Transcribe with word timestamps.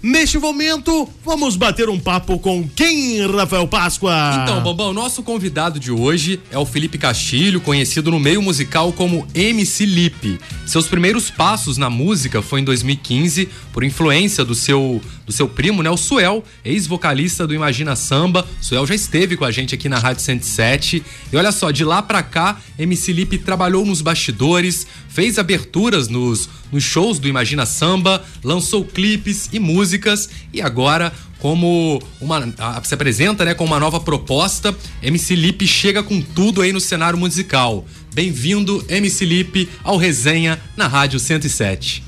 Neste 0.00 0.38
momento, 0.38 1.08
vamos 1.24 1.56
bater 1.56 1.88
um 1.88 1.98
papo 1.98 2.38
com 2.38 2.68
quem, 2.68 3.26
Rafael 3.26 3.66
Páscoa? 3.66 4.12
Então, 4.44 4.62
Bambão, 4.62 4.92
nosso 4.92 5.24
convidado 5.24 5.80
de 5.80 5.90
hoje 5.90 6.40
é 6.52 6.58
o 6.58 6.64
Felipe 6.64 6.96
Castilho, 6.96 7.60
conhecido 7.60 8.08
no 8.08 8.20
meio 8.20 8.40
musical 8.40 8.92
como 8.92 9.26
MC 9.34 9.84
Lipe. 9.84 10.38
Seus 10.64 10.86
primeiros 10.86 11.30
passos 11.30 11.76
na 11.78 11.90
música 11.90 12.40
foi 12.40 12.60
em 12.60 12.64
2015, 12.64 13.48
por 13.72 13.82
influência 13.82 14.44
do 14.44 14.54
seu, 14.54 15.00
do 15.28 15.32
seu 15.32 15.46
primo, 15.46 15.82
né, 15.82 15.90
o 15.90 15.96
Suel, 15.96 16.42
ex-vocalista 16.64 17.46
do 17.46 17.54
Imagina 17.54 17.94
Samba. 17.94 18.48
O 18.60 18.64
Suel 18.64 18.86
já 18.86 18.94
esteve 18.94 19.36
com 19.36 19.44
a 19.44 19.50
gente 19.50 19.74
aqui 19.74 19.86
na 19.86 19.98
Rádio 19.98 20.22
107. 20.22 21.04
E 21.30 21.36
olha 21.36 21.52
só, 21.52 21.70
de 21.70 21.84
lá 21.84 22.00
pra 22.00 22.22
cá, 22.22 22.58
MC 22.78 23.12
Lipe 23.12 23.36
trabalhou 23.36 23.84
nos 23.84 24.00
bastidores, 24.00 24.86
fez 25.06 25.38
aberturas 25.38 26.08
nos, 26.08 26.48
nos 26.72 26.82
shows 26.82 27.18
do 27.18 27.28
Imagina 27.28 27.66
Samba, 27.66 28.24
lançou 28.42 28.82
clipes 28.86 29.50
e 29.52 29.58
músicas 29.58 30.30
e 30.50 30.62
agora 30.62 31.12
como 31.38 32.02
uma 32.20 32.42
se 32.82 32.94
apresenta, 32.94 33.44
né, 33.44 33.54
com 33.54 33.64
uma 33.64 33.78
nova 33.78 34.00
proposta, 34.00 34.74
MC 35.02 35.36
Lipe 35.36 35.66
chega 35.66 36.02
com 36.02 36.20
tudo 36.20 36.62
aí 36.62 36.72
no 36.72 36.80
cenário 36.80 37.18
musical. 37.18 37.86
Bem-vindo, 38.14 38.84
MC 38.88 39.24
Lipe, 39.24 39.68
ao 39.84 39.96
Resenha 39.98 40.58
na 40.76 40.88
Rádio 40.88 41.20
107. 41.20 42.07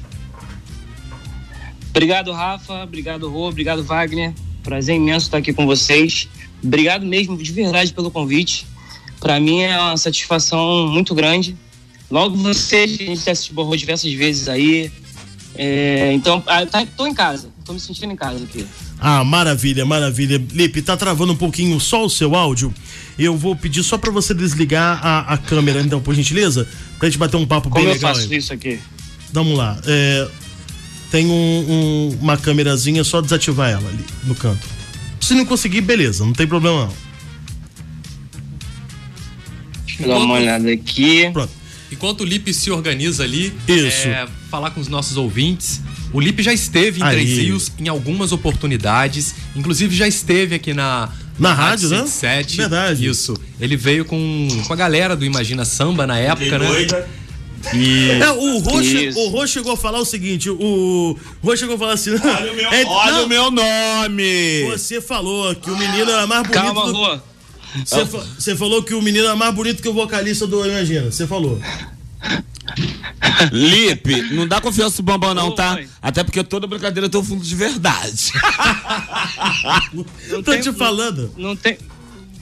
Obrigado, 1.91 2.33
Rafa. 2.33 2.83
Obrigado, 2.85 3.29
Rô. 3.29 3.49
Obrigado, 3.49 3.83
Wagner. 3.83 4.33
Prazer 4.63 4.97
imenso 4.97 5.27
estar 5.27 5.39
aqui 5.39 5.53
com 5.53 5.67
vocês. 5.67 6.29
Obrigado 6.63 7.05
mesmo, 7.05 7.37
de 7.37 7.53
verdade, 7.53 7.93
pelo 7.93 8.11
convite. 8.11 8.67
Para 9.21 9.39
mim 9.39 9.61
é 9.61 9.79
uma 9.79 9.97
satisfação 9.97 10.89
muito 10.89 11.15
grande. 11.15 11.57
Logo 12.11 12.37
vocês, 12.37 12.93
a 12.93 13.05
gente 13.05 13.25
já 13.25 13.35
se 13.35 13.53
borrou 13.53 13.77
diversas 13.77 14.13
vezes 14.13 14.49
aí. 14.49 14.91
É, 15.55 16.13
então, 16.13 16.43
ah, 16.47 16.65
tá, 16.67 16.87
em 17.07 17.15
casa. 17.15 17.51
Tô 17.65 17.73
me 17.73 17.81
sentindo 17.81 18.13
em 18.13 18.17
casa 18.17 18.45
aqui. 18.45 18.67
Ah, 18.99 19.25
maravilha, 19.25 19.85
maravilha. 19.85 20.43
Lipe, 20.53 20.83
tá 20.83 20.97
travando 20.97 21.33
um 21.33 21.37
pouquinho 21.37 21.79
só 21.81 22.05
o 22.05 22.11
seu 22.11 22.35
áudio. 22.35 22.73
Eu 23.19 23.37
vou 23.37 23.55
pedir 23.55 23.83
só 23.83 23.99
para 23.99 24.11
você 24.11 24.35
desligar 24.35 25.05
a, 25.05 25.35
a, 25.35 25.39
câmera, 25.39 25.81
então, 25.81 26.01
por 26.01 26.15
gentileza, 26.15 26.67
pra 26.99 27.09
gente 27.09 27.19
bater 27.19 27.37
um 27.37 27.47
papo 27.47 27.69
Como 27.69 27.85
bem 27.85 27.95
legal. 27.95 28.13
Como 28.13 28.13
eu 28.13 28.23
faço 28.23 28.33
aí. 28.33 28.39
isso 28.39 28.53
aqui? 28.53 28.81
Vamos 29.33 29.57
lá. 29.57 29.79
É, 29.87 30.29
tem 31.11 31.27
um, 31.27 31.31
um, 31.33 32.19
uma 32.21 32.37
câmerazinha, 32.37 33.03
só 33.03 33.21
desativar 33.21 33.71
ela 33.71 33.89
ali 33.89 34.05
no 34.25 34.35
canto. 34.35 34.67
Se 35.21 35.35
não 35.35 35.45
conseguir, 35.45 35.81
beleza, 35.81 36.25
não 36.25 36.33
tem 36.33 36.47
problema 36.47 36.87
não. 36.87 36.95
Deixa 39.85 40.03
eu 40.03 40.09
dar 40.09 40.19
uma 40.19 40.35
olhada 40.35 40.71
aqui. 40.71 41.29
Pronto. 41.33 41.61
Enquanto 41.93 42.21
o 42.21 42.25
Lipe 42.25 42.55
se 42.55 42.71
organiza 42.71 43.25
ali, 43.25 43.53
Isso. 43.67 44.09
É, 44.09 44.27
falar 44.49 44.71
com 44.71 44.81
os 44.81 44.89
nossos 44.89 45.17
ouvintes. 45.17 45.81
O 46.13 46.21
Lipe 46.21 46.43
já 46.43 46.53
esteve 46.53 47.01
em 47.01 47.05
Aí. 47.05 47.17
Três 47.17 47.39
Rios 47.39 47.73
em 47.79 47.89
algumas 47.89 48.33
oportunidades, 48.33 49.35
inclusive 49.55 49.95
já 49.95 50.07
esteve 50.07 50.55
aqui 50.55 50.73
na 50.73 51.09
Na 51.39 51.53
rádio, 51.53 51.89
né? 51.89 51.99
107. 51.99 52.57
Verdade. 52.57 53.07
Isso. 53.07 53.35
Ele 53.61 53.77
veio 53.77 54.05
com, 54.05 54.49
com 54.67 54.73
a 54.73 54.77
galera 54.77 55.17
do 55.17 55.25
Imagina 55.25 55.65
Samba 55.65 56.07
na 56.07 56.19
época, 56.19 56.59
né? 56.59 56.69
E 57.75 58.11
É, 58.23 58.31
o 58.31 58.59
Rô, 58.59 58.83
che- 58.83 59.09
Isso. 59.09 59.19
o 59.19 59.29
Rô 59.29 59.47
chegou 59.47 59.73
a 59.73 59.77
falar 59.77 59.99
o 60.01 60.05
seguinte: 60.05 60.49
o 60.49 61.17
Rô 61.43 61.57
chegou 61.57 61.75
a 61.75 61.79
falar 61.79 61.93
assim. 61.95 62.11
Olha 62.13 62.53
o 62.53 62.57
meu, 62.57 62.69
é, 62.73 62.85
olha 62.85 63.13
não, 63.13 63.25
o 63.25 63.29
meu 63.29 63.51
nome! 63.51 64.65
Você 64.71 65.01
falou 65.01 65.55
que 65.55 65.71
o 65.71 65.77
menino 65.77 66.11
é 66.11 66.27
mais 66.27 66.43
bonito. 66.43 66.53
Calma, 66.53 66.87
do- 66.87 66.93
Rô. 66.93 67.19
Você, 67.85 68.05
fa- 68.07 68.27
você 68.39 68.57
falou 68.57 68.83
que 68.83 68.95
o 68.95 69.03
menino 69.03 69.29
é 69.29 69.35
mais 69.35 69.55
bonito 69.55 69.81
que 69.83 69.89
o 69.89 69.93
vocalista 69.93 70.47
do 70.47 70.67
Imagina. 70.67 71.11
Você 71.11 71.27
falou. 71.27 71.61
Lipe, 73.53 74.23
não 74.35 74.47
dá 74.47 74.61
confiança 74.61 74.97
pro 74.97 75.05
Bambam 75.05 75.35
não, 75.35 75.55
tá? 75.55 75.79
Até 76.01 76.23
porque 76.25 76.43
toda 76.45 76.67
brincadeira 76.67 77.09
tem 77.09 77.21
um 77.21 77.25
fundo 77.25 77.45
de 77.45 77.55
verdade. 77.55 78.33
Eu 80.29 80.43
tô 80.43 80.53
tem- 80.53 80.61
te 80.61 80.73
falando. 80.73 81.33
Não 81.37 81.55
tem, 81.57 81.79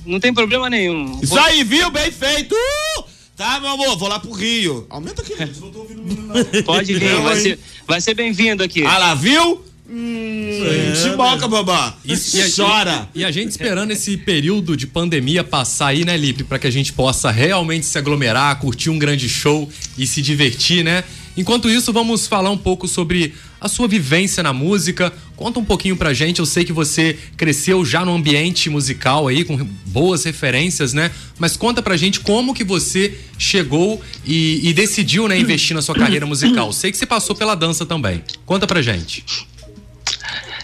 não 0.06 0.18
tem 0.20 0.32
problema 0.32 0.68
nenhum. 0.70 1.18
Isso 1.22 1.38
aí, 1.38 1.62
viu? 1.64 1.90
Bem 1.90 2.10
feito! 2.10 2.54
Uh! 2.54 3.04
Tá, 3.38 3.60
meu 3.60 3.70
amor, 3.70 3.96
vou 3.96 4.08
lá 4.08 4.18
pro 4.18 4.32
Rio. 4.32 4.84
Aumenta 4.90 5.22
aqui, 5.22 5.36
gente, 5.38 5.60
não 5.60 5.70
tô 5.70 5.78
ouvindo 5.78 6.02
o 6.02 6.04
menino, 6.04 6.26
não. 6.26 6.62
Pode 6.64 6.92
vir, 6.92 7.14
vai 7.22 7.36
ser, 7.40 7.58
vai 7.86 8.00
ser 8.00 8.12
bem-vindo 8.14 8.64
aqui. 8.64 8.84
Ah 8.84 8.98
lá, 8.98 9.14
viu? 9.14 9.64
Hum, 9.88 10.92
se 10.94 11.10
boca, 11.16 11.46
Bambam. 11.46 11.94
E, 12.04 12.12
e 12.12 12.42
a- 12.42 12.50
Chora. 12.54 13.08
E 13.14 13.24
a 13.24 13.30
gente 13.30 13.50
esperando 13.50 13.92
esse 13.92 14.16
período 14.16 14.76
de 14.76 14.88
pandemia 14.88 15.44
passar 15.44 15.86
aí, 15.88 16.04
né, 16.04 16.16
Lipe? 16.16 16.42
Pra 16.42 16.58
que 16.58 16.66
a 16.66 16.70
gente 16.70 16.92
possa 16.92 17.30
realmente 17.30 17.86
se 17.86 17.96
aglomerar, 17.96 18.58
curtir 18.58 18.90
um 18.90 18.98
grande 18.98 19.28
show 19.28 19.70
e 19.96 20.04
se 20.04 20.20
divertir, 20.20 20.82
né? 20.82 21.04
Enquanto 21.36 21.70
isso, 21.70 21.92
vamos 21.92 22.26
falar 22.26 22.50
um 22.50 22.58
pouco 22.58 22.88
sobre 22.88 23.32
a 23.60 23.68
sua 23.68 23.88
vivência 23.88 24.42
na 24.42 24.52
música. 24.52 25.12
Conta 25.36 25.60
um 25.60 25.64
pouquinho 25.64 25.96
pra 25.96 26.12
gente. 26.12 26.40
Eu 26.40 26.46
sei 26.46 26.64
que 26.64 26.72
você 26.72 27.18
cresceu 27.36 27.84
já 27.84 28.04
no 28.04 28.14
ambiente 28.14 28.68
musical 28.68 29.28
aí, 29.28 29.44
com 29.44 29.56
boas 29.86 30.24
referências, 30.24 30.92
né? 30.92 31.10
Mas 31.38 31.56
conta 31.56 31.82
pra 31.82 31.96
gente 31.96 32.20
como 32.20 32.54
que 32.54 32.64
você 32.64 33.18
chegou 33.38 34.00
e, 34.24 34.68
e 34.68 34.72
decidiu, 34.72 35.28
né, 35.28 35.38
investir 35.38 35.74
na 35.74 35.82
sua 35.82 35.94
carreira 35.94 36.26
musical. 36.26 36.72
Sei 36.72 36.90
que 36.90 36.96
você 36.96 37.06
passou 37.06 37.34
pela 37.36 37.54
dança 37.54 37.86
também. 37.86 38.22
Conta 38.44 38.66
pra 38.66 38.82
gente. 38.82 39.24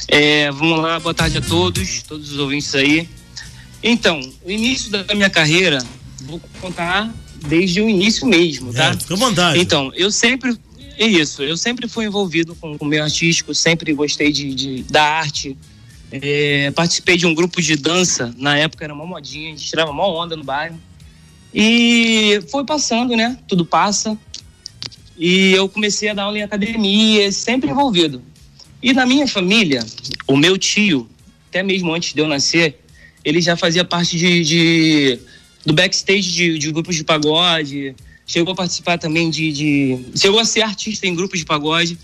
É, 0.09 0.51
vamos 0.51 0.81
lá, 0.81 1.01
boa 1.01 1.15
tarde 1.15 1.39
a 1.39 1.41
todos, 1.41 2.03
todos 2.03 2.33
os 2.33 2.39
ouvintes 2.39 2.75
aí. 2.75 3.09
Então, 3.83 4.21
o 4.45 4.51
início 4.51 4.91
da 4.91 5.15
minha 5.15 5.31
carreira, 5.31 5.79
vou 6.23 6.41
contar 6.61 7.13
desde 7.47 7.81
o 7.81 7.89
início 7.89 8.27
mesmo, 8.27 8.73
tá? 8.73 8.87
É, 8.87 8.93
fica 8.95 9.15
à 9.15 9.17
vontade. 9.17 9.59
Então, 9.59 9.93
eu 9.95 10.11
sempre. 10.11 10.57
É 10.97 11.07
isso, 11.07 11.43
eu 11.43 11.57
sempre 11.57 11.89
fui 11.89 12.05
envolvido 12.07 12.55
com 12.55 12.77
o 12.81 12.85
meio 12.85 13.03
artístico, 13.03 13.55
sempre 13.55 13.93
gostei 13.93 14.31
de, 14.33 14.55
de- 14.55 14.83
da 14.85 15.03
arte. 15.03 15.57
É, 16.13 16.71
participei 16.71 17.17
de 17.17 17.27
um 17.27 17.35
grupo 17.35 17.61
de 17.61 17.75
dança, 17.75 18.33
na 18.39 18.57
época 18.57 18.85
era 18.85 18.95
uma 18.95 19.05
modinha, 19.05 19.49
a 19.53 19.57
gente 19.57 19.69
tirava 19.69 19.91
uma 19.91 20.07
onda 20.07 20.37
no 20.37 20.45
bairro. 20.45 20.79
E 21.53 22.41
foi 22.51 22.65
passando, 22.65 23.17
né? 23.17 23.37
Tudo 23.49 23.65
passa. 23.67 24.17
E 25.19 25.53
eu 25.53 25.69
comecei 25.69 26.09
a 26.09 26.15
dar 26.15 26.25
aula 26.25 26.39
em 26.39 26.43
academia, 26.43 27.31
sempre 27.33 27.71
envolvido. 27.71 28.23
E 28.83 28.93
na 28.93 29.07
minha 29.07 29.27
família, 29.27 29.85
o 30.27 30.37
meu 30.37 30.57
tio, 30.59 31.09
até 31.49 31.63
mesmo 31.63 31.93
antes 31.93 32.13
de 32.13 32.21
eu 32.21 32.29
nascer, 32.29 32.79
ele 33.25 33.41
já 33.41 33.57
fazia 33.57 33.85
parte 33.85 34.17
de, 34.17 34.45
de- 34.45 35.19
do 35.65 35.73
backstage 35.73 36.31
de, 36.31 36.59
de 36.59 36.71
grupos 36.73 36.95
de 36.95 37.03
pagode, 37.05 37.95
chegou 38.27 38.53
a 38.53 38.57
participar 38.57 38.99
também 38.99 39.31
de, 39.31 39.53
de. 39.53 40.05
chegou 40.17 40.41
a 40.41 40.45
ser 40.45 40.63
artista 40.63 41.07
em 41.07 41.15
grupos 41.15 41.39
de 41.39 41.45
pagode. 41.45 41.99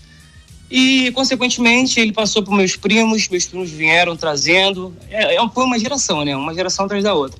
E, 0.69 1.11
consequentemente, 1.11 1.99
ele 1.99 2.13
passou 2.13 2.41
para 2.41 2.55
meus 2.55 2.77
primos, 2.77 3.27
meus 3.27 3.45
primos 3.45 3.69
vieram 3.69 4.15
trazendo. 4.15 4.95
É, 5.09 5.35
é, 5.35 5.49
foi 5.49 5.65
uma 5.65 5.77
geração, 5.77 6.23
né? 6.23 6.35
Uma 6.35 6.53
geração 6.53 6.85
atrás 6.85 7.03
da 7.03 7.13
outra. 7.13 7.37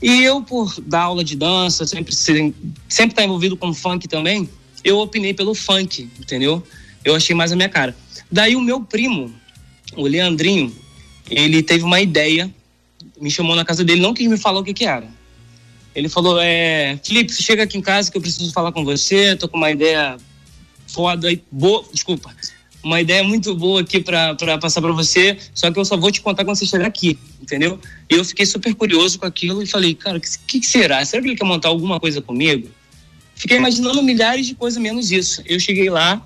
E 0.00 0.22
eu, 0.22 0.40
por 0.42 0.74
dar 0.80 1.02
aula 1.02 1.22
de 1.22 1.36
dança, 1.36 1.86
sempre 1.86 2.14
ser- 2.14 2.54
sempre 2.88 3.12
estar 3.12 3.22
envolvido 3.24 3.54
com 3.54 3.74
funk 3.74 4.08
também, 4.08 4.48
eu 4.82 4.98
opinei 4.98 5.34
pelo 5.34 5.54
funk, 5.54 6.08
entendeu? 6.18 6.62
Eu 7.04 7.14
achei 7.14 7.36
mais 7.36 7.52
a 7.52 7.56
minha 7.56 7.68
cara. 7.68 7.94
Daí 8.32 8.56
o 8.56 8.62
meu 8.62 8.80
primo, 8.80 9.30
o 9.94 10.04
Leandrinho, 10.06 10.74
ele 11.30 11.62
teve 11.62 11.84
uma 11.84 12.00
ideia, 12.00 12.50
me 13.20 13.30
chamou 13.30 13.54
na 13.54 13.64
casa 13.64 13.84
dele, 13.84 14.00
não 14.00 14.14
quis 14.14 14.26
me 14.26 14.38
falar 14.38 14.60
o 14.60 14.64
que 14.64 14.72
que 14.72 14.86
era. 14.86 15.06
Ele 15.94 16.08
falou, 16.08 16.38
é, 16.40 16.98
Felipe, 17.02 17.32
chega 17.32 17.64
aqui 17.64 17.76
em 17.76 17.82
casa 17.82 18.10
que 18.10 18.16
eu 18.16 18.22
preciso 18.22 18.52
falar 18.52 18.72
com 18.72 18.84
você, 18.84 19.34
tô 19.36 19.48
com 19.48 19.56
uma 19.56 19.70
ideia 19.70 20.16
foda 20.86 21.30
e 21.30 21.42
boa, 21.50 21.84
desculpa, 21.92 22.34
uma 22.82 23.00
ideia 23.00 23.22
muito 23.22 23.54
boa 23.54 23.80
aqui 23.82 24.00
pra 24.00 24.34
passar 24.60 24.80
pra 24.80 24.92
você, 24.92 25.36
só 25.54 25.70
que 25.70 25.78
eu 25.78 25.84
só 25.84 25.96
vou 25.96 26.10
te 26.10 26.20
contar 26.20 26.44
quando 26.44 26.56
você 26.56 26.66
chegar 26.66 26.86
aqui, 26.86 27.18
entendeu? 27.40 27.78
E 28.08 28.14
eu 28.14 28.24
fiquei 28.24 28.46
super 28.46 28.74
curioso 28.74 29.18
com 29.18 29.26
aquilo 29.26 29.62
e 29.62 29.66
falei, 29.66 29.94
cara, 29.94 30.18
o 30.18 30.20
que, 30.20 30.60
que 30.60 30.66
será? 30.66 31.04
Será 31.04 31.22
que 31.22 31.28
ele 31.28 31.36
quer 31.36 31.44
montar 31.44 31.68
alguma 31.68 32.00
coisa 32.00 32.22
comigo? 32.22 32.68
Fiquei 33.34 33.56
imaginando 33.56 34.02
milhares 34.02 34.46
de 34.46 34.54
coisas 34.54 34.80
menos 34.80 35.10
isso. 35.10 35.42
Eu 35.46 35.58
cheguei 35.58 35.88
lá 35.88 36.24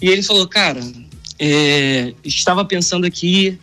e 0.00 0.08
ele 0.08 0.22
falou, 0.22 0.46
cara, 0.48 0.80
é, 1.38 2.12
estava 2.24 2.64
pensando 2.64 3.06
aqui 3.06 3.58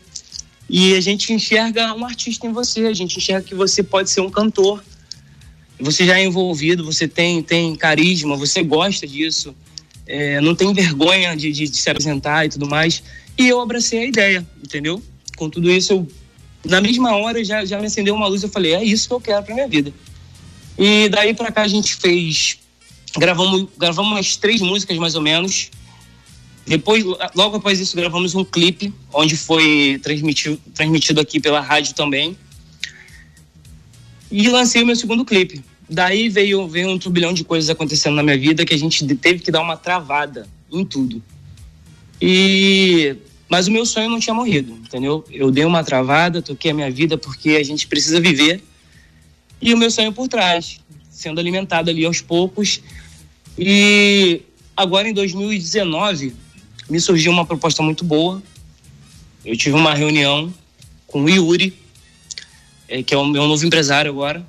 e 0.69 0.95
a 0.95 1.01
gente 1.01 1.31
enxerga 1.31 1.93
um 1.93 2.05
artista 2.05 2.47
em 2.47 2.51
você, 2.51 2.85
a 2.85 2.93
gente 2.93 3.17
enxerga 3.17 3.47
que 3.47 3.55
você 3.55 3.83
pode 3.83 4.09
ser 4.09 4.21
um 4.21 4.29
cantor. 4.29 4.83
Você 5.79 6.05
já 6.05 6.19
é 6.19 6.25
envolvido, 6.25 6.83
você 6.83 7.07
tem, 7.07 7.41
tem 7.43 7.75
carisma, 7.75 8.35
você 8.35 8.63
gosta 8.63 9.05
disso, 9.05 9.55
é, 10.07 10.41
não 10.41 10.55
tem 10.55 10.73
vergonha 10.73 11.35
de, 11.35 11.51
de, 11.51 11.67
de 11.67 11.77
se 11.77 11.89
apresentar 11.89 12.45
e 12.45 12.49
tudo 12.49 12.67
mais. 12.67 13.03
E 13.37 13.47
eu 13.47 13.61
abracei 13.61 13.99
a 13.99 14.05
ideia, 14.05 14.47
entendeu? 14.63 15.01
Com 15.35 15.49
tudo 15.49 15.69
isso, 15.69 15.93
eu, 15.93 16.07
na 16.65 16.81
mesma 16.81 17.15
hora 17.15 17.43
já, 17.43 17.63
já 17.63 17.79
me 17.79 17.85
acendeu 17.85 18.15
uma 18.15 18.27
luz. 18.27 18.41
Eu 18.41 18.49
falei, 18.49 18.73
é 18.73 18.83
isso 18.83 19.07
que 19.07 19.13
eu 19.13 19.21
quero 19.21 19.43
pra 19.43 19.53
minha 19.53 19.67
vida. 19.67 19.93
E 20.77 21.09
daí 21.09 21.33
pra 21.33 21.51
cá 21.51 21.63
a 21.63 21.67
gente 21.67 21.95
fez. 21.95 22.57
Gravamos, 23.17 23.67
gravamos 23.77 24.11
umas 24.11 24.35
três 24.35 24.61
músicas 24.61 24.97
mais 24.97 25.15
ou 25.15 25.21
menos. 25.21 25.69
Depois, 26.65 27.03
logo 27.33 27.57
após 27.57 27.79
isso, 27.79 27.95
gravamos 27.95 28.35
um 28.35 28.43
clipe, 28.43 28.93
onde 29.13 29.37
foi 29.37 29.99
transmitido, 30.03 30.59
transmitido 30.73 31.21
aqui 31.21 31.39
pela 31.39 31.61
rádio 31.61 31.95
também. 31.95 32.37
E 34.31 34.49
lancei 34.49 34.83
o 34.83 34.85
meu 34.85 34.95
segundo 34.95 35.23
clipe. 35.23 35.63
Daí 35.89 36.27
veio, 36.27 36.67
veio 36.67 36.89
um 36.89 36.99
turbilhão 36.99 37.33
de 37.33 37.43
coisas 37.43 37.69
acontecendo 37.69 38.15
na 38.15 38.23
minha 38.23 38.37
vida 38.37 38.65
que 38.65 38.73
a 38.73 38.77
gente 38.77 39.05
teve 39.15 39.39
que 39.39 39.51
dar 39.51 39.61
uma 39.61 39.77
travada 39.77 40.47
em 40.71 40.83
tudo. 40.83 41.23
E 42.21 43.15
Mas 43.49 43.67
o 43.67 43.71
meu 43.71 43.85
sonho 43.85 44.09
não 44.09 44.19
tinha 44.19 44.33
morrido, 44.33 44.73
entendeu? 44.73 45.23
Eu 45.31 45.49
dei 45.49 45.63
uma 45.63 45.83
travada, 45.83 46.41
toquei 46.41 46.71
a 46.71 46.73
minha 46.73 46.91
vida 46.91 47.17
porque 47.17 47.51
a 47.51 47.63
gente 47.63 47.87
precisa 47.87 48.19
viver. 48.19 48.61
E 49.61 49.73
o 49.73 49.77
meu 49.77 49.89
sonho 49.89 50.11
por 50.11 50.27
trás, 50.27 50.81
sendo 51.09 51.39
alimentado 51.39 51.89
ali 51.89 52.03
aos 52.05 52.21
poucos. 52.21 52.81
E 53.57 54.41
agora 54.75 55.07
em 55.07 55.13
2019 55.13 56.35
me 56.89 56.99
surgiu 56.99 57.31
uma 57.31 57.45
proposta 57.45 57.81
muito 57.81 58.03
boa. 58.03 58.43
Eu 59.45 59.55
tive 59.55 59.75
uma 59.75 59.93
reunião 59.93 60.53
com 61.07 61.23
o 61.23 61.29
Yuri, 61.29 61.73
que 63.05 63.13
é 63.13 63.17
o 63.17 63.25
meu 63.25 63.47
novo 63.47 63.65
empresário 63.65 64.11
agora, 64.11 64.45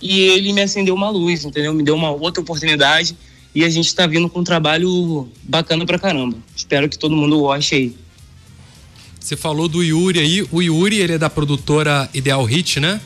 e 0.00 0.20
ele 0.20 0.52
me 0.52 0.60
acendeu 0.60 0.94
uma 0.94 1.10
luz, 1.10 1.44
entendeu? 1.44 1.72
Me 1.74 1.82
deu 1.82 1.94
uma 1.94 2.10
outra 2.10 2.40
oportunidade 2.40 3.16
e 3.54 3.64
a 3.64 3.68
gente 3.68 3.86
está 3.86 4.06
vindo 4.06 4.28
com 4.28 4.40
um 4.40 4.44
trabalho 4.44 5.28
bacana 5.42 5.84
pra 5.84 5.98
caramba. 5.98 6.36
Espero 6.54 6.88
que 6.88 6.98
todo 6.98 7.16
mundo 7.16 7.38
goste 7.40 7.74
aí. 7.74 7.96
Você 9.18 9.36
falou 9.36 9.68
do 9.68 9.82
Yuri 9.82 10.20
aí. 10.20 10.48
O 10.52 10.62
Yuri, 10.62 10.98
ele 11.00 11.14
é 11.14 11.18
da 11.18 11.28
produtora 11.28 12.08
Ideal 12.14 12.44
Hit, 12.44 12.80
né? 12.80 13.00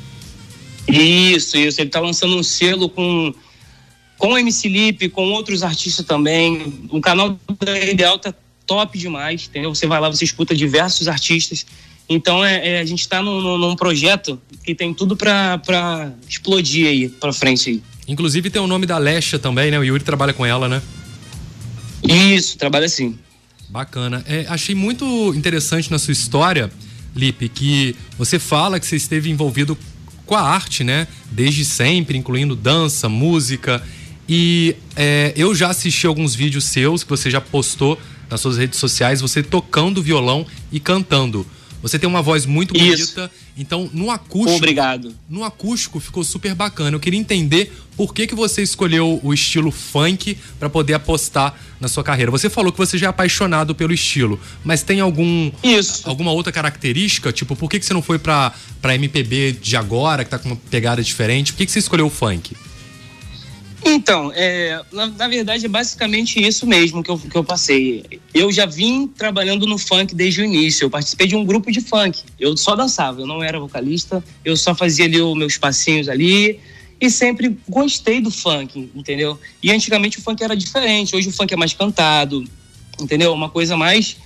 Isso, 0.87 1.57
isso. 1.57 1.81
Ele 1.81 1.91
tá 1.91 2.01
lançando 2.01 2.37
um 2.37 2.43
selo 2.43 2.89
com 2.89 3.35
com 4.23 4.35
o 4.35 4.39
MC 4.39 4.69
Lipe, 4.69 5.09
com 5.09 5.33
outros 5.33 5.65
artistas 5.65 6.07
também. 6.07 6.87
O 6.91 7.01
canal 7.01 7.37
da 7.59 7.77
Ideal 7.81 8.21
tá 8.21 8.33
top 8.65 8.97
demais, 8.97 9.49
entendeu? 9.49 9.75
Você 9.75 9.85
vai 9.85 10.01
lá, 10.01 10.09
você 10.09 10.25
escuta 10.25 10.55
diversos 10.55 11.09
artistas. 11.09 11.67
Então 12.12 12.44
é, 12.44 12.76
é 12.76 12.81
a 12.81 12.85
gente 12.85 13.00
está 13.00 13.23
num, 13.23 13.59
num, 13.59 13.76
projeto 13.76 14.41
que 14.62 14.75
tem 14.75 14.93
tudo 14.93 15.17
para 15.17 16.12
explodir 16.29 16.87
aí, 16.87 17.09
para 17.09 17.32
frente 17.32 17.70
aí. 17.70 17.82
Inclusive 18.06 18.50
tem 18.50 18.61
o 18.61 18.67
nome 18.67 18.87
da 18.87 18.99
Lesha 18.99 19.38
também, 19.38 19.70
né? 19.70 19.79
O 19.79 19.85
Yuri 19.85 20.05
trabalha 20.05 20.32
com 20.32 20.44
ela, 20.44 20.69
né? 20.69 20.82
Isso, 22.03 22.59
trabalha 22.59 22.88
sim. 22.88 23.19
Bacana. 23.69 24.23
É, 24.26 24.44
achei 24.49 24.75
muito 24.75 25.32
interessante 25.35 25.91
na 25.91 25.99
sua 25.99 26.12
história, 26.12 26.70
Lipe, 27.14 27.49
que 27.49 27.97
você 28.19 28.38
fala 28.38 28.79
que 28.79 28.87
você 28.87 28.97
esteve 28.97 29.31
envolvido 29.31 29.79
com 30.26 30.35
a 30.35 30.43
arte, 30.43 30.85
né? 30.85 31.06
Desde 31.31 31.64
sempre, 31.64 32.19
incluindo 32.19 32.55
dança, 32.55 33.09
música. 33.09 33.82
E 34.29 34.76
é, 34.97 35.32
eu 35.37 35.55
já 35.55 35.70
assisti 35.70 36.06
alguns 36.06 36.35
vídeos 36.35 36.64
seus 36.64 37.03
que 37.03 37.11
você 37.11 37.31
já 37.31 37.41
postou 37.41 37.99
nas 38.31 38.41
suas 38.41 38.56
redes 38.56 38.79
sociais, 38.79 39.20
você 39.20 39.43
tocando 39.43 40.03
violão 40.03 40.47
e 40.70 40.81
cantando. 40.81 41.47
Você 41.82 41.99
tem 41.99 42.08
uma 42.08 42.23
voz 42.23 42.46
muito 42.46 42.73
bonita, 42.73 42.94
Isso. 42.94 43.31
então 43.58 43.90
no 43.93 44.11
acústico. 44.11 44.56
Obrigado. 44.56 45.14
No 45.29 45.43
acústico 45.43 45.99
ficou 45.99 46.23
super 46.23 46.55
bacana. 46.55 46.96
Eu 46.96 47.00
queria 47.00 47.19
entender 47.19 47.73
por 47.96 48.14
que, 48.14 48.26
que 48.26 48.34
você 48.34 48.62
escolheu 48.62 49.20
o 49.23 49.34
estilo 49.34 49.70
funk 49.70 50.38
para 50.58 50.70
poder 50.70 50.94
apostar 50.94 51.55
na 51.81 51.88
sua 51.88 52.05
carreira. 52.05 52.31
Você 52.31 52.49
falou 52.49 52.73
que 52.73 52.79
você 52.79 52.96
já 52.96 53.06
é 53.06 53.11
apaixonado 53.11 53.75
pelo 53.75 53.93
estilo, 53.93 54.40
mas 54.64 54.82
tem 54.82 55.00
algum 55.00 55.50
Isso. 55.62 56.08
alguma 56.08 56.31
outra 56.31 56.52
característica? 56.52 57.32
Tipo, 57.32 57.56
por 57.56 57.69
que, 57.69 57.81
que 57.81 57.85
você 57.85 57.93
não 57.93 58.02
foi 58.02 58.19
para 58.19 58.55
MPB 58.94 59.58
de 59.61 59.76
agora, 59.76 60.25
que 60.25 60.31
tá 60.31 60.38
com 60.38 60.50
uma 60.50 60.56
pegada 60.70 61.02
diferente? 61.02 61.52
Por 61.52 61.58
que, 61.58 61.67
que 61.67 61.73
você 61.73 61.81
escolheu 61.81 62.06
o 62.06 62.11
funk? 62.11 62.56
Então, 63.84 64.32
é, 64.34 64.81
na, 64.93 65.06
na, 65.06 65.29
verdade 65.29 65.67
é 65.67 65.69
basicamente 65.69 66.40
isso 66.40 66.67
mesmo 66.67 67.02
que 67.02 67.11
eu, 67.11 67.19
que 67.19 67.37
eu 67.37 67.43
passei. 67.43 68.20
Eu 68.32 68.52
já 68.52 68.64
vim 68.64 69.08
trabalhando 69.08 69.67
no 69.67 69.76
funk 69.76 70.14
desde 70.14 70.40
o 70.40 70.44
início. 70.44 70.84
Eu 70.84 70.90
participei 70.90 71.26
de 71.26 71.34
um 71.34 71.44
grupo 71.44 71.70
de 71.70 71.81
funk. 71.81 72.23
Eu 72.38 72.56
só 72.56 72.76
dançava, 72.76 73.20
eu 73.20 73.26
não 73.26 73.43
era 73.43 73.58
vocalista, 73.58 74.23
eu 74.44 74.56
só 74.56 74.75
fazia 74.75 75.06
ali 75.06 75.20
os 75.20 75.37
meus 75.37 75.58
passinhos 75.58 76.08
ali 76.08 76.61
e 77.00 77.11
sempre 77.11 77.58
gostei 77.69 78.20
do 78.20 78.31
funk, 78.31 78.88
entendeu? 78.94 79.37
E 79.61 79.73
antigamente 79.73 80.20
o 80.20 80.23
funk 80.23 80.43
era 80.44 80.56
diferente, 80.56 81.17
hoje 81.17 81.28
o 81.28 81.32
funk 81.32 81.52
é 81.52 81.56
mais 81.56 81.73
cantado, 81.73 82.44
entendeu? 83.00 83.32
Uma 83.32 83.49
coisa 83.49 83.76
mais. 83.76 84.17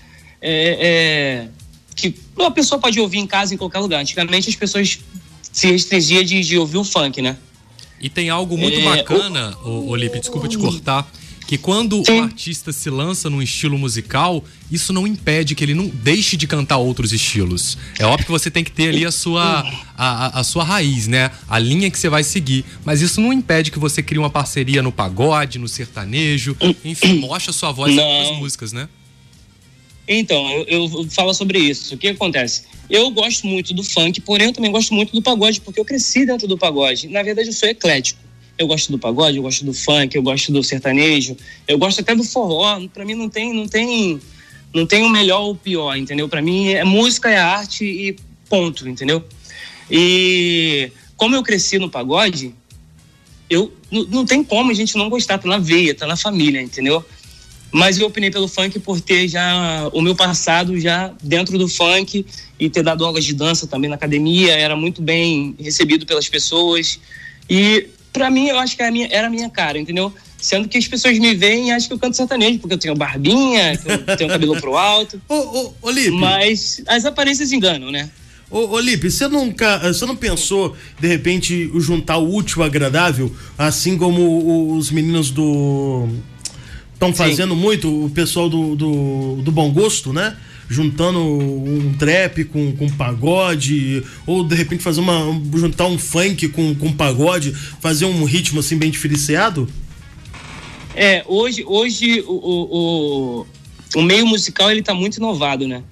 É, 0.43 1.49
é, 1.49 1.49
que 1.97 2.15
a 2.39 2.51
pessoa 2.51 2.79
pode 2.79 3.01
ouvir 3.01 3.17
em 3.17 3.27
casa, 3.27 3.55
em 3.55 3.57
qualquer 3.57 3.79
lugar. 3.79 4.01
Antigamente 4.03 4.51
as 4.51 4.55
pessoas 4.55 4.99
se 5.51 5.71
restringiam 5.71 6.23
de, 6.23 6.43
de 6.43 6.59
ouvir 6.59 6.77
o 6.77 6.85
funk, 6.85 7.23
né? 7.23 7.39
E 8.01 8.09
tem 8.09 8.31
algo 8.31 8.57
muito 8.57 8.79
é, 8.79 8.83
bacana, 8.83 9.57
o... 9.65 9.89
Olipe, 9.89 10.21
desculpa 10.21 10.49
te 10.49 10.59
cortar, 10.59 11.11
que 11.47 11.57
quando 11.57 12.05
Sim. 12.05 12.21
o 12.21 12.23
artista 12.25 12.73
se 12.73 12.91
lança 12.91 13.31
num 13.31 13.41
estilo 13.41 13.79
musical, 13.79 14.45
isso 14.71 14.93
não 14.93 15.07
impede 15.07 15.55
que 15.55 15.63
ele 15.63 15.75
não 15.75 15.87
deixe 15.87 16.37
de 16.37 16.47
cantar 16.47 16.79
outros 16.79 17.13
estilos. 17.13 17.79
É 17.99 18.05
óbvio 18.05 18.27
que 18.27 18.33
você 18.33 18.51
tem 18.51 18.65
que 18.65 18.73
ter 18.73 18.89
ali 18.89 19.07
a 19.07 19.13
sua, 19.13 19.65
a, 19.97 20.41
a, 20.41 20.45
sua 20.45 20.65
raiz, 20.65 21.07
né? 21.07 21.31
A 21.49 21.59
linha 21.59 21.91
que 21.91 21.99
você 21.99 22.09
vai 22.09 22.25
seguir. 22.25 22.65
Mas 22.85 23.01
isso 23.01 23.21
não 23.21 23.33
impede 23.33 23.71
que 23.71 23.79
você 23.79 24.03
crie 24.03 24.19
uma 24.19 24.31
parceria 24.31 24.83
no 24.83 24.91
pagode, 24.91 25.59
no 25.59 25.69
sertanejo, 25.69 26.57
enfim, 26.85 27.21
mostre 27.21 27.51
a 27.51 27.53
sua 27.53 27.71
voz 27.71 27.95
em 27.95 28.01
outras 28.01 28.39
músicas, 28.39 28.73
né? 28.73 28.89
Então, 30.09 30.49
eu, 30.69 30.85
eu 30.85 31.11
falo 31.11 31.35
sobre 31.35 31.59
isso. 31.59 31.95
O 31.95 31.99
que 31.99 32.09
acontece? 32.09 32.65
Eu 32.89 33.11
gosto 33.11 33.47
muito 33.47 33.75
do 33.75 33.83
funk, 33.83 34.21
porém 34.21 34.49
eu 34.49 34.53
também 34.53 34.71
gosto 34.71 34.95
muito 34.95 35.13
do 35.13 35.21
pagode, 35.21 35.61
porque 35.61 35.81
eu 35.81 35.85
cresci 35.85 36.25
dentro 36.25 36.47
do 36.47 36.57
pagode. 36.57 37.09
Na 37.09 37.23
verdade, 37.23 37.49
eu 37.49 37.53
sou 37.53 37.69
eclético. 37.69 38.21
Eu 38.59 38.67
gosto 38.67 38.91
do 38.91 38.99
pagode, 38.99 39.37
eu 39.37 39.43
gosto 39.43 39.65
do 39.65 39.75
funk, 39.75 40.17
eu 40.17 40.23
gosto 40.23 40.51
do 40.51 40.63
sertanejo, 40.63 41.37
eu 41.69 41.77
gosto 41.77 42.01
até 42.01 42.15
do 42.15 42.25
forró. 42.25 42.81
Para 42.89 43.05
mim 43.05 43.15
não 43.15 43.29
tem, 43.29 43.53
não 43.53 43.69
tem, 43.69 44.21
não 44.73 44.87
tem 44.87 45.05
o 45.05 45.11
melhor 45.11 45.43
ou 45.43 45.51
o 45.51 45.57
pior, 45.57 45.95
entendeu? 45.97 46.29
Para 46.29 46.41
mim 46.41 46.71
é 46.71 46.85
música, 46.85 47.29
é 47.29 47.37
arte 47.37 47.85
e 47.85 48.17
ponto, 48.49 48.89
entendeu? 48.89 49.23
E 49.91 50.91
como 51.17 51.35
eu 51.35 51.43
cresci 51.43 51.79
no 51.79 51.91
pagode, 51.91 52.55
eu 53.51 53.73
não 53.91 54.25
tem 54.25 54.43
como 54.43 54.71
a 54.71 54.75
gente 54.75 54.97
não 54.97 55.11
gostar, 55.11 55.39
tá 55.39 55.49
na 55.49 55.59
veia, 55.59 55.95
tá 55.95 56.07
na 56.07 56.17
família, 56.17 56.63
entendeu? 56.63 57.05
Mas 57.73 57.99
eu 57.99 58.07
opinei 58.07 58.31
pelo 58.31 58.49
funk 58.49 58.79
por 58.79 59.01
ter 59.01 59.29
já 59.29 59.89
o 59.93 60.01
meu 60.01 60.15
passado 60.15 60.79
já 60.79 61.13
dentro 61.23 61.59
do 61.59 61.69
funk 61.69 62.25
e 62.59 62.71
ter 62.71 62.83
dado 62.83 63.05
aulas 63.05 63.25
de 63.25 63.35
dança 63.35 63.67
também 63.67 63.91
na 63.91 63.97
academia, 63.97 64.55
era 64.55 64.77
muito 64.77 65.03
bem 65.03 65.55
recebido 65.59 66.07
pelas 66.07 66.29
pessoas. 66.29 66.99
E 67.51 67.89
para 68.13 68.31
mim, 68.31 68.49
eu 68.49 68.59
acho 68.59 68.75
que 68.75 68.83
era 68.83 68.89
a, 68.89 68.93
minha, 68.93 69.09
era 69.11 69.27
a 69.27 69.31
minha 69.31 69.51
cara, 69.51 69.79
entendeu? 69.79 70.13
Sendo 70.39 70.69
que 70.69 70.79
as 70.79 70.87
pessoas 70.87 71.19
me 71.19 71.35
veem 71.35 71.69
e 71.69 71.71
acham 71.71 71.89
que 71.89 71.95
eu 71.95 71.99
canto 71.99 72.17
sertanejo, 72.17 72.61
porque 72.61 72.75
eu 72.75 72.79
tenho 72.79 72.95
barbinha, 72.95 73.79
eu 73.85 74.17
tenho 74.17 74.31
cabelo 74.31 74.59
pro 74.61 74.77
alto. 74.77 75.21
Ô, 75.29 75.35
ô, 75.35 75.75
ô 75.83 75.91
Lipe. 75.91 76.13
Mas 76.13 76.83
as 76.87 77.05
aparências 77.05 77.53
enganam, 77.53 77.91
né? 77.91 78.09
Ô, 78.51 78.61
ô 78.71 78.81
Lipe, 78.81 79.11
você 79.11 79.29
nunca. 79.29 79.79
Você 79.93 80.07
não 80.07 80.17
pensou, 80.17 80.75
de 80.99 81.09
repente, 81.09 81.71
juntar 81.77 82.17
o 82.17 82.35
útil 82.35 82.63
ao 82.63 82.69
agradável, 82.69 83.35
assim 83.59 83.99
como 83.99 84.77
os 84.77 84.91
meninos 84.91 85.31
do 85.31 86.09
estão 86.97 87.15
fazendo 87.15 87.55
Sim. 87.55 87.61
muito, 87.61 88.07
o 88.07 88.11
pessoal 88.11 88.49
do, 88.49 88.75
do, 88.75 89.37
do 89.43 89.53
bom 89.53 89.71
gosto, 89.71 90.13
né? 90.13 90.37
Juntando 90.69 91.21
um 91.21 91.95
trap 91.97 92.45
com, 92.45 92.73
com 92.73 92.89
pagode, 92.89 94.03
ou 94.27 94.43
de 94.43 94.55
repente 94.57 94.83
fazer 94.83 95.01
uma. 95.01 95.41
juntar 95.55 95.87
um 95.87 95.97
funk 95.97 96.49
com, 96.49 96.75
com 96.75 96.93
pagode, 96.93 97.53
fazer 97.81 98.07
um 98.07 98.25
ritmo 98.25 98.59
assim 98.59 98.77
bem 98.77 98.91
diferenciado? 98.91 99.69
É, 100.95 101.23
hoje, 101.29 101.63
hoje 101.65 102.25
o, 102.27 102.33
o, 102.33 103.47
o, 103.95 104.03
meio 104.03 104.27
musical 104.27 104.71
ele 104.71 104.83
tá 104.83 104.95
muito 104.95 105.19
inovado, 105.19 105.69
né? 105.69 105.85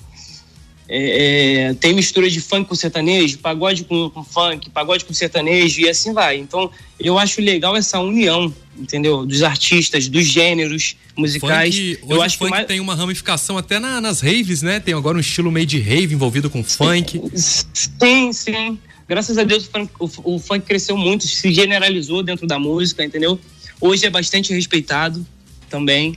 É, 0.87 1.69
é, 1.69 1.75
tem 1.75 1.95
mistura 1.95 2.29
de 2.29 2.41
funk 2.41 2.69
com 2.69 2.75
sertanejo, 2.75 3.39
pagode 3.39 3.85
com, 3.85 4.11
com, 4.11 4.23
funk, 4.23 4.69
pagode 4.69 5.05
com 5.05 5.15
sertanejo 5.15 5.81
e 5.81 5.89
assim 5.89 6.13
vai. 6.13 6.37
Então, 6.37 6.71
eu 7.01 7.19
acho 7.19 7.41
legal 7.41 7.75
essa 7.75 7.99
união, 8.01 8.53
entendeu? 8.79 9.25
Dos 9.25 9.43
artistas, 9.43 10.09
dos 10.09 10.27
gêneros 10.27 10.97
musicais. 11.17 11.75
Funk, 11.75 11.99
eu 12.09 12.21
acho 12.21 12.39
que 12.39 12.49
mais... 12.49 12.67
tem 12.67 12.81
uma 12.81 12.95
ramificação 12.95 13.57
até 13.57 13.79
na, 13.79 14.01
nas 14.01 14.21
raves, 14.21 14.61
né? 14.61 14.79
Tem 14.79 14.93
agora 14.93 15.17
um 15.17 15.21
estilo 15.21 15.51
meio 15.51 15.67
de 15.67 15.81
rave 15.81 16.15
envolvido 16.15 16.51
com 16.51 16.63
funk. 16.63 17.21
Sim, 17.35 18.33
sim. 18.33 18.79
Graças 19.09 19.39
a 19.39 19.45
Deus 19.45 19.67
o 19.67 19.71
funk, 19.71 19.93
o, 19.99 20.35
o 20.35 20.39
funk 20.39 20.67
cresceu 20.67 20.97
muito, 20.97 21.27
se 21.27 21.53
generalizou 21.53 22.23
dentro 22.23 22.47
da 22.47 22.59
música, 22.59 23.05
entendeu? 23.05 23.41
Hoje 23.81 24.05
é 24.05 24.11
bastante 24.11 24.53
respeitado 24.53 25.27
também. 25.69 26.17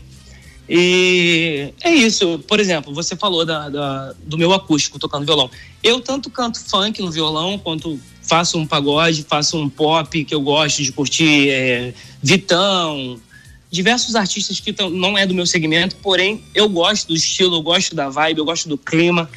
E 0.70 1.74
é 1.82 1.92
isso. 1.92 2.40
Por 2.48 2.60
exemplo, 2.60 2.94
você 2.94 3.16
falou 3.16 3.46
da, 3.46 3.70
da, 3.70 4.14
do 4.24 4.38
meu 4.38 4.52
acústico 4.54 5.00
tocando 5.00 5.26
violão. 5.26 5.50
Eu 5.82 6.02
tanto 6.02 6.30
canto 6.30 6.60
funk 6.60 7.02
no 7.02 7.12
violão, 7.12 7.58
quanto 7.58 8.00
faço 8.22 8.58
um 8.58 8.68
pagode, 8.68 9.24
faço 9.24 9.58
um 9.58 9.70
pop 9.70 10.26
que 10.26 10.36
eu 10.36 10.42
gosto 10.42 10.84
de 10.84 10.92
curtir, 10.92 11.50
é, 11.50 11.94
Vitão, 12.22 13.20
diversos 13.72 14.16
artistas 14.16 14.60
que 14.60 14.74
tão, 14.74 14.90
não 14.90 15.18
é 15.18 15.26
do 15.26 15.34
meu 15.34 15.46
segmento, 15.46 15.96
porém 15.98 16.44
eu 16.54 16.68
gosto 16.68 17.08
do 17.08 17.16
estilo, 17.16 17.56
eu 17.56 17.62
gosto 17.62 17.96
da 17.96 18.10
vibe, 18.10 18.40
eu 18.40 18.46
gosto 18.46 18.68
do 18.68 18.78
clima, 18.78 19.30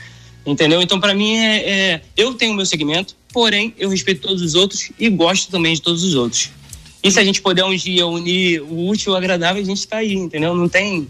entendeu? 0.45 0.83
Então 0.83 0.99
para 0.99 1.15
mim 1.15 1.37
é, 1.37 1.71
é, 1.71 2.03
eu 2.17 2.35
tenho 2.35 2.53
o 2.53 2.57
meu 2.57 2.67
segmento, 2.67 3.15
porém 3.33 3.73
eu 3.79 3.89
respeito 3.89 4.23
todos 4.23 4.43
os 4.43 4.55
outros 4.55 4.91
e 4.99 5.09
gosto 5.09 5.51
também 5.51 5.75
de 5.75 5.83
todos 5.83 6.03
os 6.03 6.15
outros. 6.15 6.51
E 7.03 7.11
se 7.11 7.19
a 7.19 7.25
gente 7.25 7.41
puder 7.41 7.65
um 7.65 7.75
dia 7.75 8.07
unir 8.07 8.61
o 8.63 8.89
útil 8.89 9.13
ao 9.13 9.19
agradável, 9.19 9.63
a 9.63 9.65
gente 9.65 9.87
tá 9.87 9.99
aí, 9.99 10.13
entendeu? 10.13 10.55
Não 10.55 10.69
tem 10.69 11.09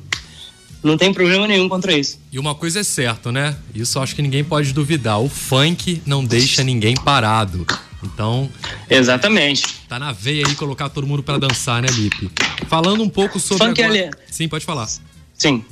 não 0.82 0.97
tem 0.97 1.12
problema 1.12 1.47
nenhum 1.47 1.68
contra 1.68 1.92
isso. 1.92 2.18
E 2.32 2.38
uma 2.38 2.54
coisa 2.54 2.80
é 2.80 2.82
certa, 2.82 3.30
né? 3.30 3.56
Isso 3.75 3.99
acho 3.99 4.14
que 4.14 4.23
ninguém 4.23 4.42
pode 4.42 4.73
duvidar. 4.73 5.20
O 5.20 5.28
funk 5.28 6.00
não 6.06 6.25
deixa 6.25 6.62
ninguém 6.62 6.94
parado. 6.94 7.66
Então. 8.02 8.49
Exatamente. 8.88 9.62
Tá 9.88 9.99
na 9.99 10.11
veia 10.11 10.47
aí 10.47 10.54
colocar 10.54 10.88
todo 10.88 11.06
mundo 11.06 11.23
para 11.23 11.37
dançar, 11.37 11.82
né, 11.82 11.88
Lipe? 11.90 12.30
Falando 12.66 13.02
um 13.02 13.11
pouco 13.11 13.38
sobre. 13.38 13.66
Funk 13.66 13.82
é 13.82 13.85
agora... 13.85 14.00
é... 14.00 14.11
Sim, 14.30 14.49
pode 14.49 14.64
falar. 14.64 14.88
Sim. 15.35 15.62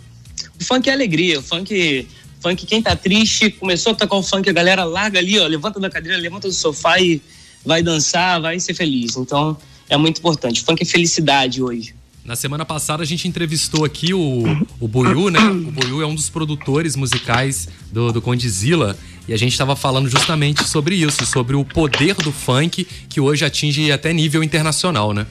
O 0.61 0.65
funk 0.65 0.91
é 0.91 0.93
alegria. 0.93 1.39
O 1.39 1.43
funk 1.43 2.07
Funk, 2.41 2.67
quem 2.67 2.81
tá 2.81 2.95
triste, 2.95 3.51
começou 3.51 3.93
a 3.93 3.95
tocar 3.95 4.17
o 4.17 4.23
funk, 4.23 4.49
a 4.49 4.53
galera 4.53 4.85
larga 4.85 5.19
ali, 5.19 5.39
ó, 5.39 5.47
levanta 5.47 5.81
da 5.81 5.91
cadeira, 5.91 6.17
levanta 6.17 6.47
do 6.47 6.55
sofá 6.55 7.01
e 7.01 7.21
vai 7.65 7.83
dançar, 7.83 8.41
vai 8.41 8.61
ser 8.61 8.75
feliz. 8.75 9.17
Então, 9.17 9.57
é 9.89 9.97
muito 9.97 10.19
importante. 10.19 10.63
Funk 10.63 10.83
é 10.83 10.87
felicidade 10.87 11.63
hoje. 11.63 11.95
Na 12.25 12.37
semana 12.37 12.63
passada 12.63 13.03
a 13.03 13.07
gente 13.07 13.27
entrevistou 13.27 13.87
aqui 13.87 14.13
o, 14.13 14.45
o 14.79 14.87
Boiú, 14.87 15.31
né? 15.31 15.41
O 15.41 15.71
Boiú 15.73 16.03
é 16.03 16.07
um 16.07 16.15
dos 16.15 16.29
produtores 16.29 16.95
musicais 16.95 17.69
do, 17.91 18.13
do 18.13 18.21
Condizila 18.21 18.99
e 19.27 19.33
a 19.33 19.37
gente 19.39 19.53
estava 19.53 19.75
falando 19.75 20.11
justamente 20.11 20.63
sobre 20.69 20.95
isso, 20.95 21.25
sobre 21.25 21.57
o 21.57 21.65
poder 21.65 22.15
do 22.17 22.31
funk 22.31 22.85
que 23.09 23.19
hoje 23.19 23.47
atinge 23.47 23.91
até 23.91 24.13
nível 24.13 24.45
internacional, 24.45 25.15
né? 25.15 25.27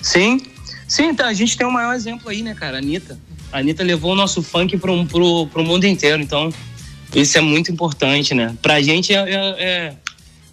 Sim, 0.00 0.40
sim, 0.86 1.06
então 1.06 1.26
a 1.26 1.32
gente 1.32 1.56
tem 1.56 1.66
o 1.66 1.70
um 1.70 1.72
maior 1.72 1.94
exemplo 1.94 2.28
aí, 2.28 2.40
né, 2.40 2.54
cara? 2.54 2.76
A 2.76 2.78
Anitta. 2.78 3.18
A 3.52 3.58
Anitta 3.58 3.82
levou 3.82 4.12
o 4.12 4.16
nosso 4.16 4.44
funk 4.44 4.78
pro, 4.78 5.04
pro, 5.06 5.48
pro 5.48 5.64
mundo 5.64 5.84
inteiro, 5.84 6.22
então 6.22 6.52
isso 7.12 7.36
é 7.36 7.40
muito 7.40 7.70
importante, 7.72 8.32
né? 8.32 8.56
Pra 8.62 8.80
gente 8.80 9.12
é, 9.12 9.18
é, 9.18 9.64
é 9.64 9.96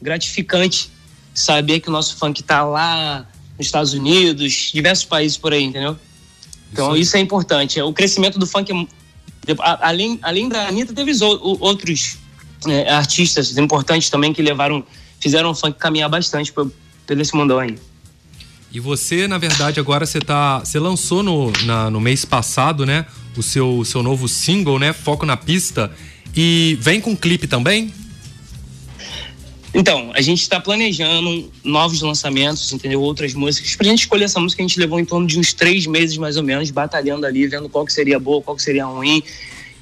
gratificante 0.01 0.89
saber 1.33 1.79
que 1.79 1.89
o 1.89 1.91
nosso 1.91 2.17
funk 2.17 2.43
tá 2.43 2.63
lá 2.63 3.25
nos 3.57 3.67
Estados 3.67 3.93
Unidos, 3.93 4.71
diversos 4.73 5.05
países 5.05 5.37
por 5.37 5.53
aí, 5.53 5.63
entendeu? 5.63 5.97
Então 6.71 6.93
isso, 6.93 7.03
isso 7.03 7.17
é 7.17 7.19
importante. 7.19 7.81
O 7.81 7.93
crescimento 7.93 8.39
do 8.39 8.45
funk, 8.45 8.87
além, 9.81 10.19
além 10.21 10.49
da 10.49 10.67
Anitta, 10.67 10.93
teve 10.93 11.11
outros 11.23 12.17
é, 12.67 12.89
artistas 12.91 13.57
importantes 13.57 14.09
também 14.09 14.33
que 14.33 14.41
levaram, 14.41 14.83
fizeram 15.19 15.51
o 15.51 15.55
funk 15.55 15.77
caminhar 15.77 16.09
bastante 16.09 16.51
por, 16.51 16.71
pelo 17.05 17.21
esse 17.21 17.35
mundão 17.35 17.59
aí. 17.59 17.77
E 18.71 18.79
você, 18.79 19.27
na 19.27 19.37
verdade, 19.37 19.79
agora 19.79 20.05
você 20.05 20.19
tá. 20.19 20.59
Você 20.59 20.77
lançou 20.77 21.23
no, 21.23 21.51
na, 21.65 21.89
no 21.89 21.99
mês 21.99 22.23
passado, 22.23 22.85
né? 22.85 23.05
O 23.35 23.41
seu, 23.41 23.83
seu 23.83 24.03
novo 24.03 24.27
single, 24.27 24.77
né? 24.77 24.93
Foco 24.93 25.25
na 25.25 25.35
pista. 25.35 25.91
E 26.35 26.77
vem 26.79 27.01
com 27.01 27.17
clipe 27.17 27.47
também? 27.47 27.91
Então, 29.73 30.11
a 30.15 30.21
gente 30.21 30.41
está 30.41 30.59
planejando 30.59 31.51
novos 31.63 32.01
lançamentos, 32.01 32.71
entendeu? 32.73 33.01
Outras 33.01 33.33
músicas. 33.33 33.75
Pra 33.75 33.87
gente 33.87 33.99
escolher 33.99 34.25
essa 34.25 34.39
música, 34.39 34.61
a 34.63 34.67
gente 34.67 34.79
levou 34.79 34.99
em 34.99 35.05
torno 35.05 35.27
de 35.27 35.39
uns 35.39 35.53
três 35.53 35.85
meses, 35.85 36.17
mais 36.17 36.37
ou 36.37 36.43
menos, 36.43 36.71
batalhando 36.71 37.25
ali, 37.25 37.47
vendo 37.47 37.69
qual 37.69 37.85
que 37.85 37.93
seria 37.93 38.19
boa, 38.19 38.41
qual 38.41 38.55
que 38.57 38.63
seria 38.63 38.85
ruim. 38.85 39.21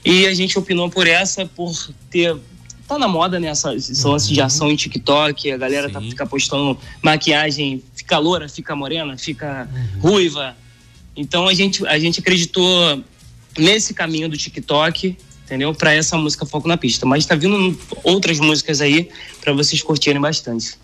E 0.03 0.25
a 0.27 0.33
gente 0.33 0.57
opinou 0.59 0.89
por 0.89 1.07
essa, 1.07 1.45
por 1.45 1.73
ter 2.09 2.35
tá 2.87 2.97
na 2.97 3.07
moda, 3.07 3.39
né? 3.39 3.47
Essa, 3.47 3.75
esse 3.75 4.07
lance 4.07 4.33
de 4.33 4.41
ação 4.41 4.71
em 4.71 4.75
TikTok, 4.75 5.51
a 5.51 5.57
galera 5.57 5.89
tá, 5.89 5.99
fica 5.99 6.25
postando 6.25 6.79
maquiagem, 7.01 7.83
fica 7.93 8.17
loura, 8.17 8.47
fica 8.47 8.75
morena, 8.75 9.17
fica 9.17 9.69
uhum. 9.69 10.11
ruiva. 10.11 10.55
Então 11.15 11.47
a 11.47 11.53
gente, 11.53 11.85
a 11.85 11.99
gente 11.99 12.21
acreditou 12.21 13.03
nesse 13.57 13.93
caminho 13.93 14.29
do 14.29 14.37
TikTok, 14.37 15.17
entendeu? 15.47 15.73
Para 15.73 15.93
essa 15.93 16.17
música 16.17 16.45
Foco 16.45 16.67
na 16.67 16.75
Pista. 16.75 17.05
Mas 17.05 17.25
tá 17.25 17.33
vindo 17.33 17.77
outras 18.03 18.39
músicas 18.39 18.81
aí 18.81 19.09
para 19.41 19.53
vocês 19.53 19.81
curtirem 19.81 20.21
bastante. 20.21 20.77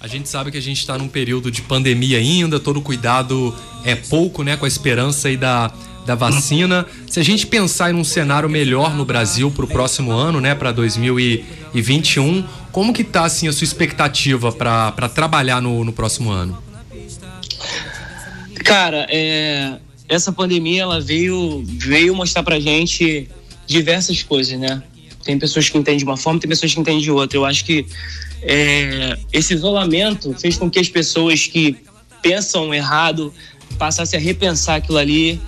A 0.00 0.06
gente 0.06 0.28
sabe 0.28 0.50
que 0.50 0.58
a 0.58 0.62
gente 0.62 0.78
está 0.78 0.98
num 0.98 1.08
período 1.08 1.50
de 1.50 1.62
pandemia 1.62 2.18
ainda, 2.18 2.60
todo 2.60 2.80
cuidado 2.80 3.54
é 3.84 3.94
pouco, 3.94 4.42
né? 4.42 4.56
Com 4.56 4.64
a 4.64 4.68
esperança 4.68 5.28
aí 5.28 5.36
da, 5.36 5.72
da 6.04 6.14
vacina. 6.14 6.86
Se 7.06 7.18
a 7.18 7.22
gente 7.22 7.46
pensar 7.46 7.90
em 7.90 7.94
um 7.94 8.04
cenário 8.04 8.48
melhor 8.48 8.94
no 8.94 9.04
Brasil 9.04 9.50
para 9.50 9.64
o 9.64 9.68
próximo 9.68 10.12
ano, 10.12 10.40
né, 10.40 10.54
para 10.54 10.72
2021, 10.72 12.44
como 12.70 12.92
que 12.92 13.02
tá 13.02 13.24
assim 13.24 13.48
a 13.48 13.52
sua 13.52 13.64
expectativa 13.64 14.52
para 14.52 15.08
trabalhar 15.08 15.60
no, 15.60 15.84
no 15.84 15.92
próximo 15.92 16.30
ano? 16.30 16.62
Cara, 18.64 19.06
é, 19.10 19.78
essa 20.08 20.32
pandemia 20.32 20.82
ela 20.82 21.00
veio 21.00 21.62
veio 21.64 22.14
mostrar 22.14 22.42
para 22.42 22.60
gente 22.60 23.28
diversas 23.68 24.22
coisas, 24.22 24.58
né? 24.58 24.82
Tem 25.22 25.38
pessoas 25.38 25.68
que 25.68 25.78
entendem 25.78 25.98
de 25.98 26.04
uma 26.04 26.16
forma, 26.16 26.40
tem 26.40 26.48
pessoas 26.48 26.74
que 26.74 26.80
entendem 26.80 27.02
de 27.02 27.10
outra. 27.10 27.38
Eu 27.38 27.44
acho 27.44 27.64
que 27.64 27.86
é, 28.42 29.16
esse 29.32 29.54
isolamento 29.54 30.34
fez 30.40 30.56
com 30.56 30.68
que 30.68 30.80
as 30.80 30.88
pessoas 30.88 31.46
que 31.46 31.76
pensam 32.22 32.74
errado 32.74 33.32
passassem 33.78 34.18
a 34.18 34.22
repensar 34.22 34.76
aquilo 34.76 34.98
ali 34.98 35.40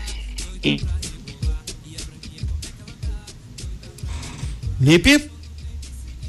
Lipe? 4.81 5.31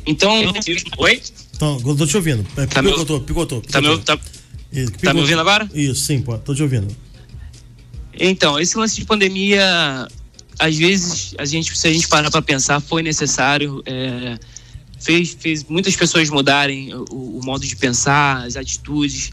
Então. 0.05 0.53
Oi? 0.98 1.21
Então, 1.55 1.81
eu 1.86 1.95
tô 1.95 2.05
te 2.05 2.17
ouvindo. 2.17 2.45
É, 2.57 2.65
tá 2.65 2.81
picotou, 2.81 3.19
me... 3.19 3.25
picotou, 3.25 3.62
picotou. 3.62 3.62
Tá, 3.62 3.81
me... 3.81 3.98
Tá... 4.00 4.19
Isso, 4.71 4.91
tá 4.93 5.13
me 5.13 5.21
ouvindo 5.21 5.39
agora? 5.39 5.69
Isso, 5.74 6.01
sim, 6.01 6.21
pô, 6.21 6.38
tô 6.38 6.55
te 6.55 6.63
ouvindo. 6.63 6.88
Então, 8.19 8.60
esse 8.60 8.77
lance 8.77 8.95
de 8.95 9.05
pandemia, 9.05 10.07
às 10.61 10.77
vezes, 10.77 11.33
a 11.39 11.45
gente, 11.45 11.75
se 11.75 11.87
a 11.87 11.91
gente 11.91 12.07
parar 12.07 12.29
para 12.29 12.41
pensar, 12.41 12.79
foi 12.79 13.01
necessário. 13.01 13.81
É, 13.83 14.37
fez, 14.99 15.35
fez 15.39 15.63
muitas 15.63 15.95
pessoas 15.95 16.29
mudarem 16.29 16.93
o, 16.93 17.39
o 17.39 17.41
modo 17.43 17.65
de 17.65 17.75
pensar, 17.75 18.45
as 18.45 18.55
atitudes. 18.55 19.31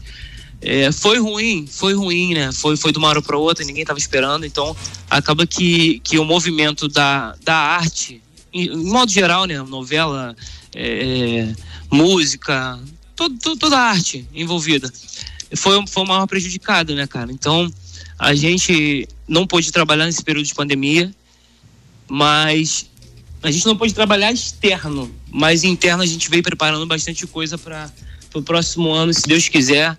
É, 0.59 0.91
foi 0.91 1.19
ruim, 1.19 1.67
foi 1.67 1.93
ruim, 1.93 2.33
né? 2.33 2.51
Foi, 2.51 2.75
foi 2.75 2.91
de 2.91 2.97
uma 2.97 3.09
hora 3.09 3.21
para 3.21 3.37
outra, 3.37 3.63
ninguém 3.63 3.83
estava 3.83 3.99
esperando. 3.99 4.43
Então, 4.43 4.75
acaba 5.07 5.45
que, 5.45 5.99
que 5.99 6.17
o 6.17 6.25
movimento 6.25 6.87
da, 6.87 7.35
da 7.43 7.55
arte, 7.55 8.23
em, 8.51 8.65
em 8.65 8.85
modo 8.85 9.11
geral, 9.11 9.45
né? 9.45 9.61
Novela, 9.61 10.35
é, 10.75 11.53
música, 11.91 12.79
todo, 13.15 13.37
todo, 13.37 13.59
toda 13.59 13.77
a 13.77 13.81
arte 13.91 14.27
envolvida, 14.33 14.91
foi, 15.55 15.85
foi 15.87 16.03
o 16.03 16.07
maior 16.07 16.25
prejudicado, 16.25 16.95
né, 16.95 17.05
cara? 17.05 17.31
Então, 17.31 17.71
a 18.17 18.33
gente 18.33 19.07
não 19.27 19.45
pôde 19.45 19.71
trabalhar 19.71 20.07
nesse 20.07 20.23
período 20.23 20.47
de 20.47 20.55
pandemia, 20.55 21.13
mas 22.09 22.89
a 23.41 23.51
gente 23.51 23.65
não 23.65 23.77
pôde 23.77 23.93
trabalhar 23.93 24.31
externo, 24.31 25.09
mas 25.31 25.63
interno 25.63 26.03
a 26.03 26.05
gente 26.05 26.29
veio 26.29 26.43
preparando 26.43 26.85
bastante 26.85 27.25
coisa 27.27 27.57
para 27.57 27.89
o 28.33 28.41
próximo 28.41 28.91
ano, 28.91 29.13
se 29.13 29.21
Deus 29.27 29.47
quiser 29.47 29.97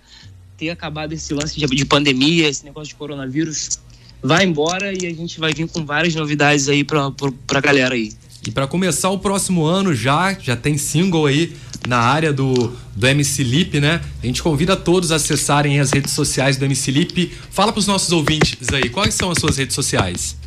ter 0.59 0.69
acabado 0.69 1.13
esse 1.13 1.33
lance 1.33 1.59
de, 1.59 1.67
de 1.67 1.85
pandemia, 1.87 2.49
esse 2.49 2.65
negócio 2.65 2.89
de 2.89 2.97
coronavírus, 2.97 3.79
vai 4.23 4.45
embora 4.45 4.93
e 4.93 5.07
a 5.07 5.15
gente 5.15 5.41
vai 5.41 5.55
vir 5.55 5.67
com 5.69 5.87
várias 5.87 6.15
novidades 6.15 6.69
aí 6.69 6.85
pra, 6.85 7.11
pra 7.47 7.61
galera 7.61 7.95
aí. 7.95 8.13
E 8.47 8.51
para 8.51 8.67
começar 8.67 9.11
o 9.11 9.19
próximo 9.19 9.65
ano 9.65 9.95
já, 9.95 10.35
já 10.35 10.57
tem 10.57 10.77
single 10.77 11.27
aí 11.27 11.55
na 11.87 11.99
área 11.99 12.33
do, 12.33 12.73
do 12.95 13.07
MC 13.07 13.43
Lip, 13.43 13.81
né? 13.81 14.01
A 14.23 14.27
gente 14.27 14.43
convida 14.43 14.77
todos 14.77 15.13
a 15.13 15.17
acessarem 15.17 15.79
as 15.81 15.91
redes 15.91 16.13
sociais 16.13 16.57
do 16.57 16.65
MC 16.65 16.91
Lip. 16.91 17.33
Fala 17.51 17.73
pros 17.73 17.87
nossos 17.87 18.13
ouvintes 18.13 18.69
aí, 18.73 18.89
quais 18.89 19.15
são 19.15 19.31
as 19.31 19.39
suas 19.39 19.57
redes 19.57 19.75
sociais? 19.75 20.40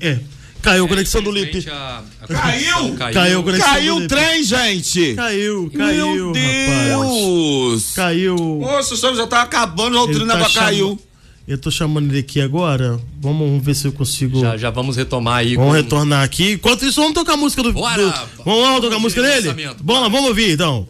É, 0.00 0.18
Caiu 0.62 0.84
a 0.84 0.88
conexão 0.88 1.22
do 1.22 1.30
Lip. 1.30 1.66
A, 1.70 2.02
a 2.22 2.26
caiu? 2.26 2.94
caiu? 2.94 3.14
Caiu 3.14 3.40
a 3.40 3.42
conexão 3.42 3.68
Caiu 3.68 3.96
o 3.96 4.08
trem, 4.08 4.42
gente! 4.42 5.14
Caiu, 5.14 5.70
caiu, 5.74 6.14
Meu 6.14 6.32
Deus! 6.32 7.84
Rapaz. 7.86 7.94
Caiu. 7.94 8.36
Nossa, 8.60 8.94
o 8.94 8.96
senhor 8.96 9.14
já 9.16 9.26
tá 9.26 9.42
acabando, 9.42 9.98
o 9.98 10.06
trem 10.06 10.26
tá 10.26 10.50
caiu. 10.50 10.98
Eu 11.48 11.58
tô 11.58 11.70
chamando 11.70 12.10
ele 12.10 12.20
aqui 12.20 12.40
agora. 12.40 13.00
Vamos 13.20 13.64
ver 13.64 13.74
se 13.74 13.86
eu 13.86 13.92
consigo. 13.92 14.40
Já, 14.40 14.56
já 14.56 14.70
vamos 14.70 14.96
retomar 14.96 15.38
aí. 15.38 15.56
Vamos 15.56 15.70
com... 15.70 15.76
retornar 15.76 16.22
aqui. 16.22 16.52
Enquanto 16.52 16.84
isso, 16.84 17.00
vamos 17.00 17.14
tocar 17.14 17.32
a 17.32 17.36
música 17.36 17.62
do. 17.62 17.72
Bora! 17.72 17.96
Do... 17.96 18.44
Vamos, 18.44 18.62
vamos 18.62 18.80
tocar 18.82 18.96
a 18.96 19.00
música 19.00 19.22
dele? 19.22 19.74
Bom, 19.80 20.00
vamos 20.10 20.28
ouvir 20.28 20.52
então. 20.52 20.88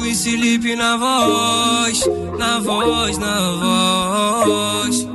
MC 0.00 0.34
Lipe 0.34 0.74
na 0.76 0.96
voz, 0.96 2.08
na 2.38 2.58
voz, 2.58 3.18
na 3.18 3.50
voz. 3.52 5.06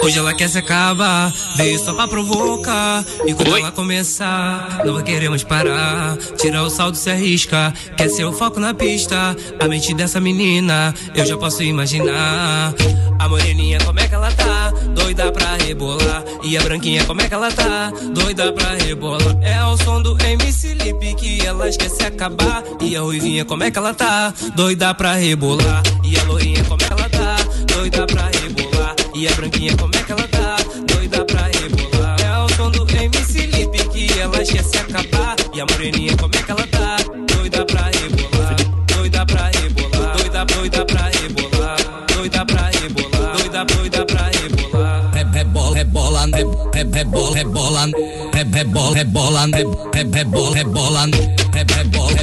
Hoje 0.00 0.18
ela 0.20 0.32
quer 0.32 0.48
se 0.48 0.58
acabar, 0.58 1.32
veio 1.56 1.78
só 1.80 1.92
pra 1.92 2.06
provocar. 2.06 3.04
E 3.26 3.34
quando 3.34 3.52
Oi? 3.52 3.60
ela 3.60 3.72
começar, 3.72 4.82
não 4.84 4.94
vai 4.94 5.02
querer 5.02 5.28
mais 5.28 5.42
parar. 5.42 6.16
Tirar 6.38 6.62
o 6.62 6.70
saldo 6.70 6.96
se 6.96 7.10
arrisca, 7.10 7.74
quer 7.96 8.08
ser 8.08 8.24
o 8.24 8.32
foco 8.32 8.60
na 8.60 8.72
pista. 8.72 9.36
A 9.58 9.66
mente 9.66 9.92
dessa 9.94 10.20
menina, 10.20 10.94
eu 11.14 11.26
já 11.26 11.36
posso 11.36 11.64
imaginar. 11.64 12.72
A 13.18 13.28
moreninha, 13.28 13.78
como 13.84 13.98
é 14.00 14.08
que 14.08 14.14
ela 14.14 14.30
tá? 14.32 14.70
Doida 14.94 15.30
pra 15.32 15.56
rebolar. 15.56 16.24
E 16.42 16.56
a 16.56 16.62
branquinha, 16.62 17.04
como 17.04 17.20
é 17.20 17.28
que 17.28 17.34
ela 17.34 17.50
tá? 17.50 17.90
Doida 18.14 18.52
pra 18.52 18.74
rebolar. 18.74 19.36
É 19.42 19.62
o 19.64 19.76
som 19.76 20.00
do 20.02 20.16
MC 20.22 20.74
Lip 20.74 21.14
que 21.14 21.44
ela 21.44 21.68
esquece 21.68 22.04
acabar. 22.04 22.62
E 22.80 22.96
a 22.96 23.00
ruivinha, 23.00 23.44
como 23.44 23.64
é 23.64 23.70
que 23.70 23.78
ela 23.78 23.92
tá? 23.92 24.32
Doida 24.54 24.94
pra 24.94 25.14
rebolar. 25.14 25.82
E 26.04 26.18
a 26.18 26.22
loirinha, 26.24 26.64
como 26.64 26.82
é 26.82 26.86
que 26.86 26.92
ela 26.92 27.08
tá? 27.08 27.36
Doida 27.74 28.06
pra 28.06 28.30
rebolar. 28.40 28.94
E 29.14 29.28
a 29.28 29.32
branquinha, 29.32 29.76
como 29.76 29.94
é 29.94 30.02
que 30.02 30.12
ela 30.12 30.28
tá? 30.28 30.56
Doida 30.86 31.24
pra 31.24 31.42
rebolar. 31.42 32.16
É 32.22 32.38
o 32.38 32.48
som 32.56 32.70
do 32.70 32.86
MC 32.88 33.46
Lip 33.46 33.88
que 33.88 34.18
ela 34.18 34.42
esquece 34.42 34.78
acabar. 34.78 35.36
E 35.52 35.60
a 35.60 35.66
moreninha, 35.66 36.16
como 36.16 36.34
é 36.34 36.42
que 36.42 36.50
ela 36.50 36.66
tá? 36.68 36.96
Doida 37.34 37.64
pra 37.66 37.82
rebolar. 37.82 38.56
Doida 38.86 39.26
pra 39.26 39.50
rebolar. 39.50 40.16
Doida, 40.16 40.44
doida 40.44 40.84
pra 40.86 41.02
rebolar. 41.02 41.76
Doida 42.14 42.46
pra 42.46 42.62
rebolar. 42.70 42.97
Rebola, 46.84 47.34
rebola, 47.34 47.86
rebola, 48.32 48.94
rebola, 48.94 49.44
rebola, 49.44 49.46
rebola, 49.94 50.54
rebola, 50.54 51.06
rebola, 51.52 52.14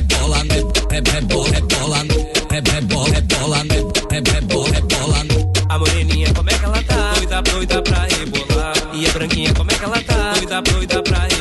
rebola, 0.89 1.50
rebola 1.51 2.35
rebola, 2.50 3.09
rebola, 3.12 3.63
rebola, 4.12 4.69
rebola. 4.71 5.25
A 5.69 5.77
moreninha, 5.79 6.33
como 6.33 6.50
é 6.50 6.53
que 6.53 6.65
ela 6.65 6.83
tá? 6.83 7.13
Doida, 7.15 7.41
doida 7.41 7.81
pra 7.81 8.03
rebolar. 8.03 8.74
E 8.93 9.05
a 9.05 9.12
branquinha, 9.12 9.53
como 9.53 9.71
é 9.71 9.75
que 9.75 9.83
ela 9.83 10.01
tá? 10.01 10.33
Doida, 10.33 10.62
doida 10.62 11.03
pra 11.03 11.19
rebolar. 11.19 11.35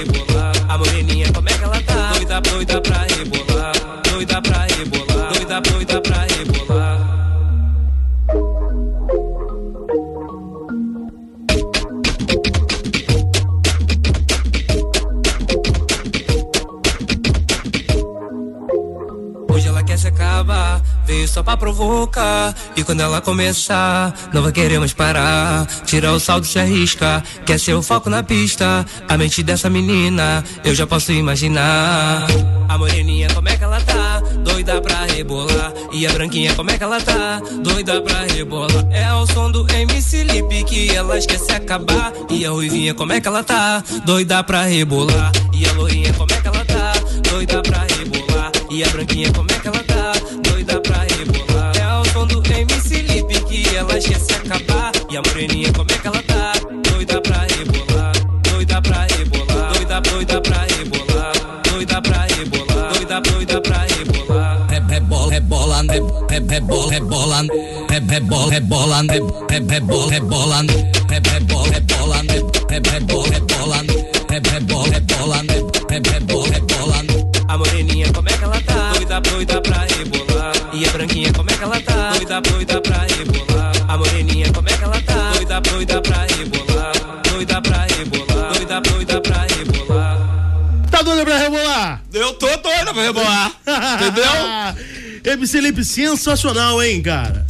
Veio 21.06 21.26
só 21.28 21.42
pra 21.42 21.56
provocar. 21.56 22.54
E 22.76 22.82
quando 22.82 23.00
ela 23.00 23.20
começar, 23.20 24.12
não 24.32 24.42
vai 24.42 24.52
querer 24.52 24.78
mais 24.78 24.92
parar. 24.92 25.66
Tirar 25.84 26.12
o 26.12 26.20
saldo 26.20 26.46
se 26.46 26.58
arrisca, 26.58 27.22
quer 27.44 27.58
ser 27.58 27.74
o 27.74 27.82
foco 27.82 28.08
na 28.08 28.22
pista. 28.22 28.84
A 29.08 29.16
mente 29.16 29.42
dessa 29.42 29.68
menina, 29.68 30.44
eu 30.64 30.74
já 30.74 30.86
posso 30.86 31.12
imaginar. 31.12 32.26
A 32.68 32.78
moreninha, 32.78 33.28
como 33.34 33.48
é 33.48 33.56
que 33.56 33.64
ela 33.64 33.80
tá? 33.80 34.20
Doida 34.42 34.80
pra 34.80 35.04
rebolar. 35.04 35.72
E 35.92 36.06
a 36.06 36.12
branquinha, 36.12 36.54
como 36.54 36.70
é 36.70 36.78
que 36.78 36.84
ela 36.84 37.00
tá? 37.00 37.40
Doida 37.62 38.00
pra 38.00 38.22
rebolar. 38.22 38.86
É 38.90 39.12
o 39.12 39.26
som 39.26 39.50
do 39.50 39.66
MC 39.70 40.24
Lipe 40.24 40.64
que 40.64 40.94
elas 40.94 41.26
quer 41.26 41.38
se 41.38 41.52
acabar. 41.52 42.12
E 42.30 42.44
a 42.44 42.50
ruivinha, 42.50 42.94
como 42.94 43.12
é 43.12 43.20
que 43.20 43.28
ela 43.28 43.44
tá? 43.44 43.82
Doida 44.04 44.42
pra 44.42 44.62
rebolar. 44.62 45.30
E 45.52 45.66
a 45.66 45.72
loirinha, 45.72 46.12
como 46.14 46.32
é 46.32 46.40
que 46.40 46.48
ela 46.48 46.64
tá? 46.64 46.92
Doida 47.30 47.62
pra 47.62 47.78
rebolar. 47.80 48.52
E 48.70 48.82
a 48.82 48.88
branquinha, 48.88 49.32
como 49.32 49.50
é 49.52 49.58
que 49.58 49.68
ela 49.68 49.83
quer 54.04 54.20
se 54.20 54.34
acabar. 54.34 54.92
E 55.10 55.16
a 55.16 55.22
moreninha, 55.22 55.72
como 55.72 55.90
é 55.90 55.98
que 55.98 56.06
ela 56.06 56.22
tá? 56.22 56.52
Doida 56.90 57.20
pra 57.20 57.38
rebolar. 57.40 58.12
Doida 58.42 58.82
pra 58.82 59.06
rebolar. 59.06 59.72
Doida, 59.72 60.00
doida 60.00 60.40
pra 60.40 60.58
rebolar. 60.62 61.32
Doida 61.62 62.02
pra 62.02 62.26
rebolar. 62.26 62.92
Doida, 62.92 63.20
doida 63.20 63.60
pra 63.60 63.78
rebolar. 63.78 64.66
Rebola, 64.90 65.32
rebola, 65.32 65.82
rebola, 65.82 66.30
rebola, 66.30 66.90
rebola, 66.90 67.42
rebola, 67.90 68.50
rebola, 68.50 68.92
rebola, 69.50 69.50
rebola, 69.50 69.80
rebola, 70.30 71.40
rebola, 71.48 71.70
rebola, 71.74 72.20
rebola, 72.20 73.80
rebola, 74.90 75.42
rebola, 75.90 76.48
rebola. 76.48 77.04
A 77.48 77.58
moreninha, 77.58 78.12
como 78.12 78.28
é 78.28 78.32
que 78.32 78.44
ela 78.44 78.60
tá? 78.60 78.92
Doida, 78.92 79.20
doida 79.20 79.60
pra 79.60 79.78
rebolar. 79.78 80.52
E 80.72 80.84
a 80.84 80.90
branquinha, 80.90 81.32
como 81.32 81.50
é 81.50 81.54
que 81.54 81.62
ela 81.62 81.80
tá? 81.80 82.10
Doida, 82.10 82.40
doida 82.40 82.80
pra 82.80 82.98
rebolar. 82.98 83.33
Doido 91.14 91.26
pra 91.26 91.38
rebolar? 91.38 92.04
Eu 92.12 92.32
tô 92.34 92.46
doida 92.46 92.92
pra 92.92 93.02
rebolar. 93.02 93.60
Entendeu? 94.02 94.24
MC 95.32 95.60
Lipe, 95.60 95.84
sensacional, 95.84 96.82
hein, 96.82 97.00
cara? 97.00 97.46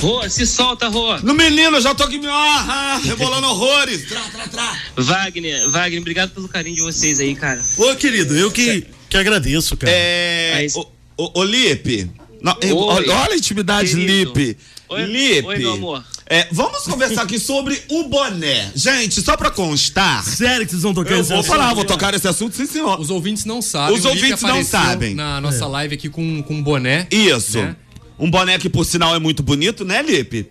Rô, 0.00 0.28
se 0.28 0.44
solta, 0.44 0.88
Rô. 0.88 1.16
No 1.18 1.32
menino, 1.32 1.76
eu 1.76 1.80
já 1.80 1.94
tô 1.94 2.02
aqui 2.02 2.18
me 2.18 2.26
ah, 2.26 3.00
rebolando 3.04 3.46
horrores. 3.46 4.08
Trá, 4.08 4.20
trá, 4.32 4.48
trá. 4.48 4.78
Wagner, 4.96 5.70
Wagner, 5.70 6.00
obrigado 6.00 6.30
pelo 6.30 6.48
carinho 6.48 6.74
de 6.74 6.82
vocês 6.82 7.20
aí, 7.20 7.36
cara. 7.36 7.62
Ô, 7.78 7.94
querido, 7.94 8.36
eu 8.36 8.50
que, 8.50 8.84
que 9.08 9.16
agradeço, 9.16 9.76
cara. 9.76 9.92
É. 9.92 10.62
Mas- 10.62 10.74
Ô, 10.74 10.90
ô, 11.16 11.40
ô, 11.40 11.44
Lipe. 11.44 12.10
Não, 12.42 12.56
olha 12.74 13.34
a 13.34 13.36
intimidade, 13.36 13.90
Querido. 13.94 14.32
Lipe. 14.40 14.58
Oi, 14.88 15.04
Lipe. 15.04 15.46
oi, 15.46 15.58
meu 15.58 15.72
amor. 15.74 16.04
É, 16.32 16.48
vamos 16.50 16.84
conversar 16.84 17.24
aqui 17.24 17.38
sobre 17.38 17.78
o 17.90 18.04
boné. 18.04 18.72
Gente, 18.74 19.20
só 19.20 19.36
pra 19.36 19.50
constar. 19.50 20.24
Sério 20.24 20.64
que 20.64 20.70
vocês 20.72 20.82
vão 20.82 20.94
tocar 20.94 21.10
Eu 21.10 21.20
esse 21.20 21.28
vou 21.28 21.40
assunto? 21.40 21.52
falar, 21.54 21.74
vou 21.74 21.84
tocar 21.84 22.14
esse 22.14 22.26
assunto, 22.26 22.56
sim, 22.56 22.64
senhor. 22.64 22.98
Os 22.98 23.10
ouvintes 23.10 23.44
não 23.44 23.60
sabem. 23.60 23.94
Os 23.94 24.06
o 24.06 24.08
ouvintes 24.08 24.40
não 24.40 24.48
apareceu 24.48 24.80
sabem. 24.80 25.14
Na 25.14 25.42
nossa 25.42 25.66
live 25.66 25.94
aqui 25.94 26.08
com, 26.08 26.42
com 26.42 26.54
um 26.54 26.62
boné. 26.62 27.06
Isso. 27.10 27.58
Né? 27.58 27.76
Um 28.18 28.30
boné 28.30 28.58
que, 28.58 28.70
por 28.70 28.86
sinal, 28.86 29.14
é 29.14 29.18
muito 29.18 29.42
bonito, 29.42 29.84
né, 29.84 30.00
Lipe? 30.00 30.48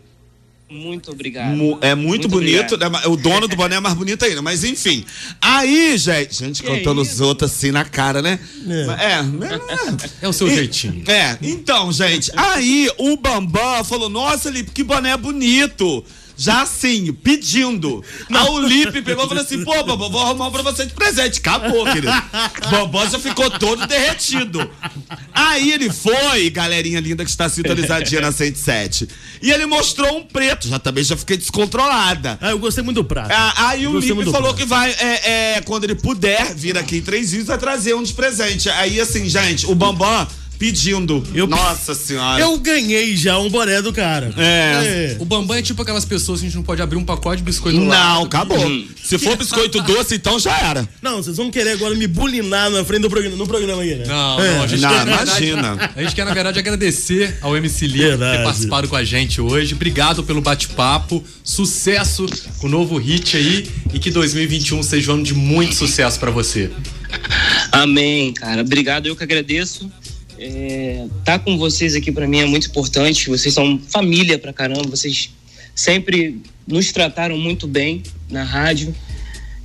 Muito 0.72 1.12
obrigado. 1.12 1.56
Mu- 1.56 1.78
É 1.82 1.94
muito, 1.94 2.30
bonito. 2.30 2.76
obrigado. 2.76 2.92
né? 2.92 3.08
O 3.08 3.18
dono 3.18 3.46
do 3.48 3.56
boné 3.58 3.76
é 3.76 3.80
mais 3.82 3.94
bonito 3.94 4.24
ainda. 4.24 4.42
Mas 4.42 4.64
enfim. 4.64 5.04
Aí, 5.42 5.98
gente. 5.98 6.34
Gente, 6.36 6.64
cantando 6.64 7.02
os 7.02 7.20
outros 7.20 7.52
assim 7.52 7.72
na 7.72 7.84
cara, 7.84 8.22
né? 8.22 8.40
É. 8.68 9.06
é, 9.06 9.98
É 10.22 10.28
o 10.28 10.34
seu 10.34 10.48
E- 10.48 10.56
jeitinho. 10.56 11.04
É, 11.08 11.38
então, 11.42 11.92
gente, 11.92 12.32
aí 12.38 12.90
o 12.98 13.18
Bambam 13.18 13.84
falou: 13.84 14.08
Nossa, 14.10 14.50
Lipe, 14.50 14.72
que 14.72 14.84
boné 14.84 15.16
bonito. 15.18 16.04
Já 16.42 16.64
assim, 16.64 17.14
pedindo. 17.14 18.04
Aí 18.28 18.50
o 18.50 18.60
Lipe 18.60 19.04
pegou 19.04 19.26
e 19.26 19.28
falou 19.28 19.44
assim: 19.44 19.64
Pô, 19.64 19.84
Bambam, 19.84 20.10
vou 20.10 20.22
arrumar 20.22 20.48
um 20.48 20.52
pra 20.52 20.64
você 20.64 20.88
de 20.88 20.94
presente. 20.94 21.38
Acabou, 21.38 21.86
querido. 21.86 22.12
Bambam 22.72 23.08
já 23.08 23.20
ficou 23.20 23.48
todo 23.52 23.86
derretido. 23.86 24.68
Aí 25.32 25.72
ele 25.72 25.92
foi, 25.92 26.50
galerinha 26.50 27.00
linda 27.00 27.24
que 27.24 27.30
está 27.30 27.48
sintonizadinha 27.48 28.22
na 28.22 28.32
107. 28.32 29.08
E 29.40 29.52
ele 29.52 29.68
mostrou 29.68 30.18
um 30.18 30.24
preto. 30.24 30.68
Já 30.68 30.80
também 30.80 31.04
já 31.04 31.16
fiquei 31.16 31.38
descontrolada. 31.38 32.40
Ah, 32.42 32.50
eu 32.50 32.58
gostei 32.58 32.84
muito 32.84 32.98
do 32.98 33.06
prato. 33.06 33.30
Ah, 33.32 33.68
aí 33.68 33.86
o 33.86 34.00
Lipe 34.00 34.24
falou 34.32 34.42
prato. 34.42 34.56
que 34.56 34.66
vai, 34.66 34.90
é, 34.94 35.58
é, 35.58 35.62
quando 35.62 35.84
ele 35.84 35.94
puder 35.94 36.56
vir 36.56 36.76
aqui 36.76 36.98
em 36.98 37.02
três 37.04 37.30
dias, 37.30 37.46
vai 37.46 37.60
trazer 37.60 37.94
um 37.94 38.02
de 38.02 38.16
presente. 38.16 38.68
Aí, 38.68 39.00
assim, 39.00 39.30
gente, 39.30 39.68
o 39.68 39.76
Bambam 39.76 40.28
pedindo. 40.62 41.24
Eu- 41.34 41.48
Nossa 41.48 41.96
senhora. 41.96 42.40
Eu 42.40 42.56
ganhei 42.60 43.18
já 43.18 43.40
um 43.40 43.50
boné 43.50 43.82
do 43.82 43.92
cara. 43.92 44.32
É. 44.38 45.18
O 45.20 45.26
Bambam 45.26 45.58
é 45.58 45.62
tipo 45.64 45.82
aquelas 45.82 46.06
pessoas 46.06 46.40
que 46.40 46.46
a 46.46 46.50
gente 46.50 46.56
não 46.56 46.64
pode 46.64 46.80
abrir 46.84 46.98
um 46.98 47.04
pacote 47.04 47.38
de 47.38 47.44
biscoito 47.44 47.80
Não, 47.80 47.88
lado. 47.88 48.26
acabou. 48.28 48.60
Se 49.04 49.18
for 49.18 49.36
biscoito 49.36 49.82
doce, 49.82 50.14
então 50.14 50.40
já 50.40 50.56
era. 50.60 50.88
Não, 51.02 51.18
vocês 51.18 51.36
vão 51.38 51.50
querer 51.50 51.72
agora 51.72 51.96
me 51.96 52.06
bulinar 52.06 52.70
na 52.70 52.86
frente 52.86 53.02
do 53.02 53.10
programa, 53.10 53.36
no 53.36 53.48
programa 53.48 53.82
aqui, 53.82 53.96
né? 53.96 54.06
Não, 54.06 54.40
É. 54.40 54.54
não, 54.58 54.64
a 54.64 54.68
gente 54.68 54.82
Não, 54.82 54.90
quer, 54.90 54.96
na 55.06 55.16
verdade- 55.18 55.46
imagina. 55.48 55.92
a 55.96 56.04
gente 56.04 56.16
quer, 56.16 56.26
na 56.26 56.34
verdade, 56.36 56.60
agradecer 56.60 57.38
ao 57.42 57.58
MC 57.58 57.88
Lee 57.88 57.98
por 58.02 58.08
Verdade. 58.10 58.38
ter 58.38 58.44
participado 58.44 58.88
com 58.88 58.96
a 58.96 59.04
gente 59.04 59.42
hoje. 59.42 59.74
Obrigado 59.74 60.24
pelo 60.24 60.42
bate-papo. 60.42 61.24
Sucesso 61.44 62.28
com 62.60 62.68
o 62.68 62.70
novo 62.70 62.98
hit 63.00 63.36
aí. 63.36 63.68
E 63.92 63.98
que 63.98 64.12
2021 64.12 64.84
seja 64.84 65.10
um 65.12 65.16
ano 65.16 65.24
de 65.24 65.34
muito 65.34 65.74
sucesso 65.74 66.20
pra 66.20 66.30
você. 66.30 66.70
Amém, 67.72 68.32
cara. 68.34 68.62
Obrigado, 68.62 69.08
eu 69.08 69.16
que 69.16 69.24
agradeço. 69.24 69.92
É, 70.44 71.06
tá 71.24 71.38
com 71.38 71.56
vocês 71.56 71.94
aqui 71.94 72.12
pra 72.12 72.28
mim 72.28 72.40
é 72.40 72.46
muito 72.46 72.68
importante. 72.68 73.30
Vocês 73.30 73.54
são 73.54 73.80
família 73.90 74.40
pra 74.40 74.52
caramba. 74.52 74.90
Vocês 74.90 75.30
sempre 75.76 76.42
nos 76.68 76.92
trataram 76.92 77.38
muito 77.38 77.68
bem 77.68 78.02
na 78.30 78.44
rádio. 78.44 78.94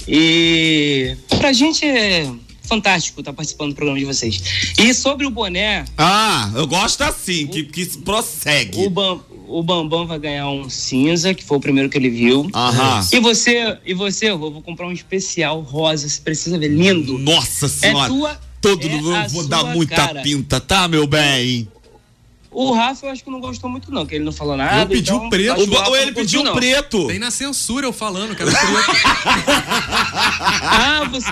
E 0.07 1.17
pra 1.39 1.53
gente 1.53 1.85
é 1.85 2.31
fantástico 2.62 3.21
estar 3.21 3.33
participando 3.33 3.71
do 3.71 3.75
programa 3.75 3.99
de 3.99 4.05
vocês. 4.05 4.43
E 4.79 4.93
sobre 4.93 5.25
o 5.27 5.31
boné, 5.31 5.85
Ah, 5.97 6.51
eu 6.55 6.67
gosto 6.67 7.01
assim, 7.03 7.47
que, 7.47 7.65
que 7.65 7.87
prossegue. 7.99 8.79
o, 8.85 8.91
Bam, 8.91 9.21
o 9.49 9.62
Bambam 9.62 10.07
vai 10.07 10.19
ganhar 10.19 10.51
um 10.51 10.69
cinza, 10.69 11.33
que 11.33 11.43
foi 11.45 11.57
o 11.59 11.61
primeiro 11.61 11.89
que 11.89 11.97
ele 11.97 12.11
viu. 12.11 12.49
Aham. 12.53 13.07
E 13.12 13.19
você, 13.21 13.79
e 13.87 13.95
você, 13.95 14.31
eu 14.31 14.39
vou 14.39 14.61
comprar 14.62 14.87
um 14.89 14.93
especial 14.93 15.61
rosa, 15.61 16.09
você 16.09 16.21
precisa 16.21 16.59
ver, 16.59 16.69
lindo. 16.69 17.17
Nossa 17.19 17.67
senhora. 17.69 18.09
tua- 18.09 18.46
Todo 18.70 18.87
é 18.88 18.94
eu 19.00 19.16
a 19.16 19.29
vou 19.29 19.42
sua 19.42 19.48
dar 19.50 19.64
muita 19.64 19.94
cara. 19.96 20.22
pinta, 20.22 20.61
tá, 20.61 20.88
meu 20.88 21.07
bem? 21.07 21.68
O 22.50 22.72
Rafa 22.72 23.05
eu 23.05 23.11
acho 23.11 23.22
que 23.22 23.29
não 23.31 23.38
gostou 23.38 23.68
muito 23.68 23.92
não, 23.92 24.07
que 24.07 24.14
ele 24.14 24.24
não 24.24 24.33
falou 24.33 24.57
nada. 24.57 24.81
Eu 24.83 24.87
pedi 24.87 25.11
então, 25.11 25.26
o 25.26 25.29
preto. 25.29 25.52
acho 25.52 25.62
O, 25.64 25.68
que 25.68 25.76
Rafa 25.76 25.88
ou 25.90 25.96
ele 25.96 26.07
não 26.07 26.14
pediu 26.14 26.40
curtiu, 26.40 26.40
um 26.40 26.44
não. 26.44 26.55
preto. 26.55 27.07
Tem 27.09 27.18
na 27.18 27.31
censura 27.31 27.87
eu 27.87 27.92
falando, 27.92 28.35
quero 28.35 28.50
preto. 28.50 28.66
Ah, 30.62 31.05
você... 31.11 31.31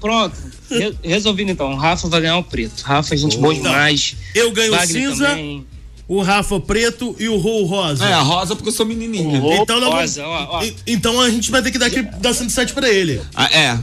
Pronto. 0.00 0.36
Re- 0.70 0.94
Resolvido 1.02 1.50
então, 1.50 1.72
o 1.72 1.76
Rafa 1.76 2.08
vai 2.08 2.20
ganhar 2.20 2.36
o 2.36 2.42
preto. 2.44 2.82
Rafa 2.82 3.14
é 3.14 3.16
gente 3.16 3.36
boa 3.38 3.54
demais. 3.54 4.16
Eu 4.34 4.52
ganho 4.52 4.72
o 4.72 4.76
Wagner 4.76 5.02
cinza, 5.10 5.28
também. 5.28 5.66
o 6.08 6.20
Rafa 6.22 6.60
preto 6.60 7.16
e 7.18 7.28
o 7.28 7.38
Rô 7.38 7.64
rosa. 7.64 8.04
É, 8.06 8.12
a 8.12 8.20
rosa 8.20 8.54
porque 8.54 8.68
eu 8.68 8.72
sou 8.72 8.84
menininha. 8.86 9.40
O 9.42 9.52
Então, 9.54 9.80
não 9.80 9.90
rosa, 9.92 10.26
ó, 10.26 10.58
ó. 10.58 10.62
E- 10.64 10.74
Então 10.86 11.18
a 11.20 11.30
gente 11.30 11.50
vai 11.50 11.62
ter 11.62 11.70
que 11.70 11.78
dar, 11.78 11.86
aquele, 11.86 12.02
dar 12.18 12.34
107 12.34 12.72
pra 12.74 12.88
ele. 12.90 13.20
Ah, 13.34 13.46
é. 13.46 13.78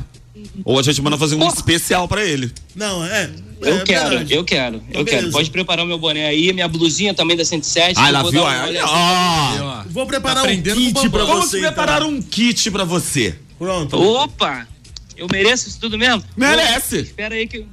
Ou 0.65 0.79
a 0.79 0.83
gente 0.83 1.01
manda 1.01 1.17
fazer 1.17 1.35
um 1.35 1.47
especial 1.47 2.07
pra 2.07 2.23
ele. 2.25 2.51
Não, 2.75 3.05
é. 3.05 3.29
Eu 3.61 3.77
é 3.77 3.83
quero, 3.83 4.09
verdade. 4.09 4.33
eu 4.33 4.43
quero, 4.43 4.75
eu 4.77 4.81
Então, 4.89 5.03
quero. 5.05 5.17
beleza. 5.17 5.31
Pode 5.31 5.49
preparar 5.51 5.85
o 5.85 5.87
meu 5.87 5.97
boné 5.99 6.25
aí, 6.25 6.51
minha 6.51 6.67
blusinha 6.67 7.13
também 7.13 7.37
da 7.37 7.45
107. 7.45 7.93
Ah, 7.99 8.21
vou 8.23 8.31
viu? 8.31 8.41
Ó, 8.43 9.83
Vou 9.87 10.05
preparar 10.07 10.43
Tá 10.43 10.49
um 10.49 10.61
kit 10.61 10.93
pra 10.93 11.01
Bambam. 11.09 11.27
Vamos 11.27 11.45
você. 11.51 11.59
preparar 11.59 11.97
então. 12.01 12.09
um 12.13 12.21
kit 12.21 12.71
pra 12.71 12.83
você. 12.83 13.35
Pronto. 13.59 13.95
Opa! 14.01 14.67
Eu 15.15 15.27
mereço 15.31 15.67
isso 15.69 15.79
tudo 15.79 15.97
mesmo? 15.97 16.23
Merece. 16.35 16.97
Espera 17.01 17.35
aí 17.35 17.45
que 17.47 17.57
eu... 17.57 17.65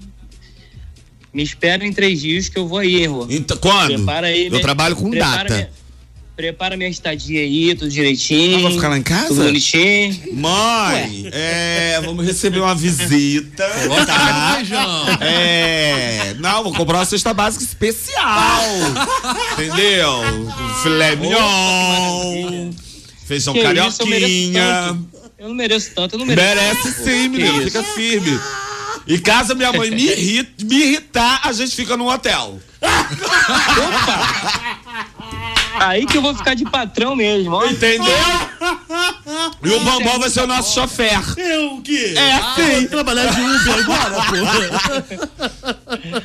Me 1.33 1.43
espera 1.43 1.85
em 1.87 1.93
três 1.93 2.21
dias 2.21 2.49
que 2.49 2.59
eu 2.59 2.67
vou 2.67 2.79
aí, 2.79 3.07
Rô. 3.07 3.27
Então, 3.31 3.57
quando? 3.59 3.95
Prepara 3.95 4.27
aí. 4.27 4.45
Eu 4.47 4.51
minha- 4.51 4.63
trabalho 4.63 4.97
com 4.97 5.09
prepara 5.11 5.45
data. 5.49 5.55
minha- 5.55 5.71
Prepara 6.39 6.77
minha 6.77 6.89
estadia 6.89 7.41
aí, 7.41 7.75
tudo 7.75 7.91
direitinho. 7.91 8.59
Ah, 8.59 8.63
vai 8.63 8.73
ficar 8.75 8.89
lá 8.91 8.97
em 8.97 9.03
casa? 9.03 9.27
Tudo 9.27 9.43
bonitinho. 9.43 10.35
Mãe, 10.35 11.29
é, 11.33 12.01
vamos 12.05 12.25
receber 12.25 12.61
uma 12.61 12.77
visita. 12.77 13.69
Coloca 13.83 14.07
tá? 14.07 14.55
feijão. 14.55 15.07
É, 15.21 16.37
não, 16.39 16.63
vou 16.63 16.73
comprar 16.73 16.99
uma 16.99 17.05
cesta 17.05 17.35
básica 17.35 17.65
especial. 17.65 18.63
entendeu? 19.55 20.23
Filé 20.85 21.17
mignon, 21.17 22.71
feijão 23.27 23.53
Que 23.53 23.59
isso, 23.59 23.69
carioquinha. 23.69 24.63
tanto. 24.63 25.09
Eu 25.41 25.49
não 25.49 25.57
mereço 25.57 25.91
tanto, 25.93 26.15
eu 26.15 26.21
não 26.21 26.27
mereço. 26.27 26.55
Merece 26.55 26.93
tanto, 26.93 27.05
sim, 27.05 27.29
menino, 27.31 27.57
isso? 27.57 27.65
fica 27.65 27.83
firme. 27.83 28.41
E 29.09 29.19
caso 29.19 29.57
minha 29.57 29.73
mãe 29.73 29.91
me, 29.91 30.07
irrita, 30.07 30.65
me 30.65 30.77
irritar, 30.77 31.41
a 31.43 31.53
gente 31.53 31.75
fica 31.75 31.97
num 31.97 32.07
hotel. 32.07 32.61
Aí 35.81 36.07
que 36.07 36.17
eu 36.17 36.23
vou 36.23 36.35
ficar 36.35 36.55
de 36.55 36.65
patrão 36.65 37.15
mesmo, 37.17 37.53
ó. 37.55 37.67
Entendeu? 37.67 38.07
E 39.63 39.69
o 39.71 39.81
Bambam 39.81 40.19
vai 40.19 40.31
ser 40.31 40.43
o 40.43 40.47
nosso 40.47 40.75
chofer. 40.75 41.19
Eu 41.37 41.75
o 41.75 41.83
quê? 41.83 42.15
É, 42.17 42.33
Ah, 42.33 42.57
sim. 42.57 42.87
trabalhar 42.87 43.27
de 43.27 43.41
Uber 43.41 43.75
agora, 43.75 44.15
pô. 44.25 44.35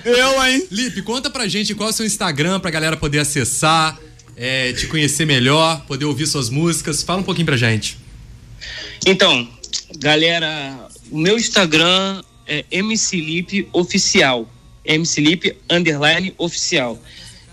Eu, 0.09 0.45
hein? 0.45 0.67
Lipe, 0.71 1.01
conta 1.01 1.29
pra 1.29 1.47
gente 1.47 1.75
qual 1.75 1.89
é 1.89 1.91
o 1.91 1.95
seu 1.95 2.05
Instagram 2.05 2.59
pra 2.59 2.71
galera 2.71 2.95
poder 2.95 3.19
acessar, 3.19 3.97
é, 4.37 4.71
te 4.73 4.87
conhecer 4.87 5.25
melhor, 5.25 5.81
poder 5.85 6.05
ouvir 6.05 6.27
suas 6.27 6.49
músicas. 6.49 7.03
Fala 7.03 7.19
um 7.19 7.23
pouquinho 7.23 7.45
pra 7.45 7.57
gente. 7.57 7.97
Então, 9.05 9.47
galera, 9.99 10.87
o 11.11 11.17
meu 11.17 11.37
Instagram 11.37 12.21
é 12.47 12.63
MCLip 12.71 13.67
Oficial. 13.73 14.47
MCLip 14.85 15.57
Underline 15.69 16.33
Oficial. 16.37 16.97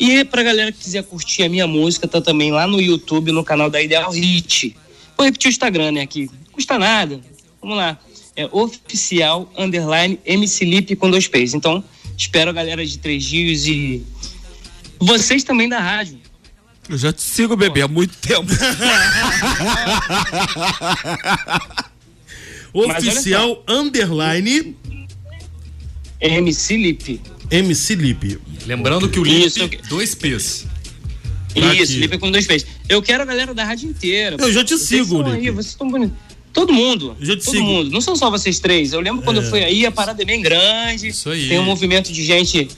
E 0.00 0.24
pra 0.24 0.42
galera 0.42 0.72
que 0.72 0.78
quiser 0.78 1.04
curtir 1.04 1.42
a 1.42 1.48
minha 1.50 1.66
música, 1.66 2.08
tá 2.08 2.22
também 2.22 2.50
lá 2.50 2.66
no 2.66 2.80
YouTube, 2.80 3.32
no 3.32 3.44
canal 3.44 3.68
da 3.68 3.82
Ideal 3.82 4.10
Hit. 4.10 4.74
Vou 5.14 5.26
repetir 5.26 5.50
o 5.50 5.52
Instagram, 5.52 5.92
né, 5.92 6.00
aqui. 6.00 6.30
Não 6.46 6.52
custa 6.52 6.78
nada. 6.78 7.20
Vamos 7.60 7.76
lá. 7.76 7.98
É 8.34 8.48
Oficial 8.50 9.52
Underline 9.58 10.18
MCLip 10.24 10.96
com 10.96 11.10
dois 11.10 11.28
P's. 11.28 11.52
Então, 11.52 11.84
espero 12.16 12.48
a 12.48 12.52
galera 12.54 12.84
de 12.86 12.98
Três 12.98 13.22
Dias 13.24 13.66
e 13.66 14.02
vocês 14.98 15.44
também 15.44 15.68
da 15.68 15.78
rádio. 15.78 16.18
Eu 16.88 16.96
já 16.96 17.12
te 17.12 17.20
sigo, 17.20 17.54
bebê, 17.54 17.82
há 17.82 17.88
muito 17.88 18.16
tempo. 18.16 18.50
Oficial 22.72 23.62
underline 23.68 24.74
MCLip. 26.22 27.20
MC 27.50 27.94
Lip. 27.94 28.38
Lembrando 28.66 29.08
que 29.08 29.18
o 29.18 29.26
Isso. 29.26 29.60
Lipe, 29.60 29.80
dois 29.88 30.14
P's. 30.14 30.66
Tá 31.54 31.74
Isso, 31.74 31.92
aqui. 31.92 32.00
Lipe 32.00 32.18
com 32.18 32.30
dois 32.30 32.46
P's. 32.46 32.66
Eu 32.88 33.02
quero 33.02 33.22
a 33.22 33.26
galera 33.26 33.52
da 33.52 33.64
rádio 33.64 33.88
inteira. 33.90 34.36
Eu 34.38 34.52
já 34.52 34.62
te 34.64 34.76
Vocês 34.76 34.88
sigo, 34.88 35.18
são 35.22 35.26
aí, 35.26 35.40
Lipe. 35.40 35.50
vocês 35.50 35.66
estão 35.72 35.88
bonitos. 35.90 36.16
Todo 36.52 36.72
mundo. 36.72 37.16
Eu 37.20 37.26
já 37.26 37.36
te 37.36 37.44
todo 37.44 37.54
sigo. 37.54 37.64
mundo. 37.66 37.90
Não 37.90 38.00
são 38.00 38.16
só 38.16 38.30
vocês 38.30 38.58
três. 38.58 38.92
Eu 38.92 39.00
lembro 39.00 39.22
quando 39.22 39.38
eu 39.38 39.48
fui 39.50 39.62
aí, 39.62 39.86
a 39.86 39.92
parada 39.92 40.22
é 40.22 40.24
bem 40.24 40.40
grande. 40.42 41.08
Isso 41.08 41.30
aí. 41.30 41.48
Tem 41.48 41.58
um 41.58 41.64
movimento 41.64 42.12
de 42.12 42.24
gente. 42.24 42.68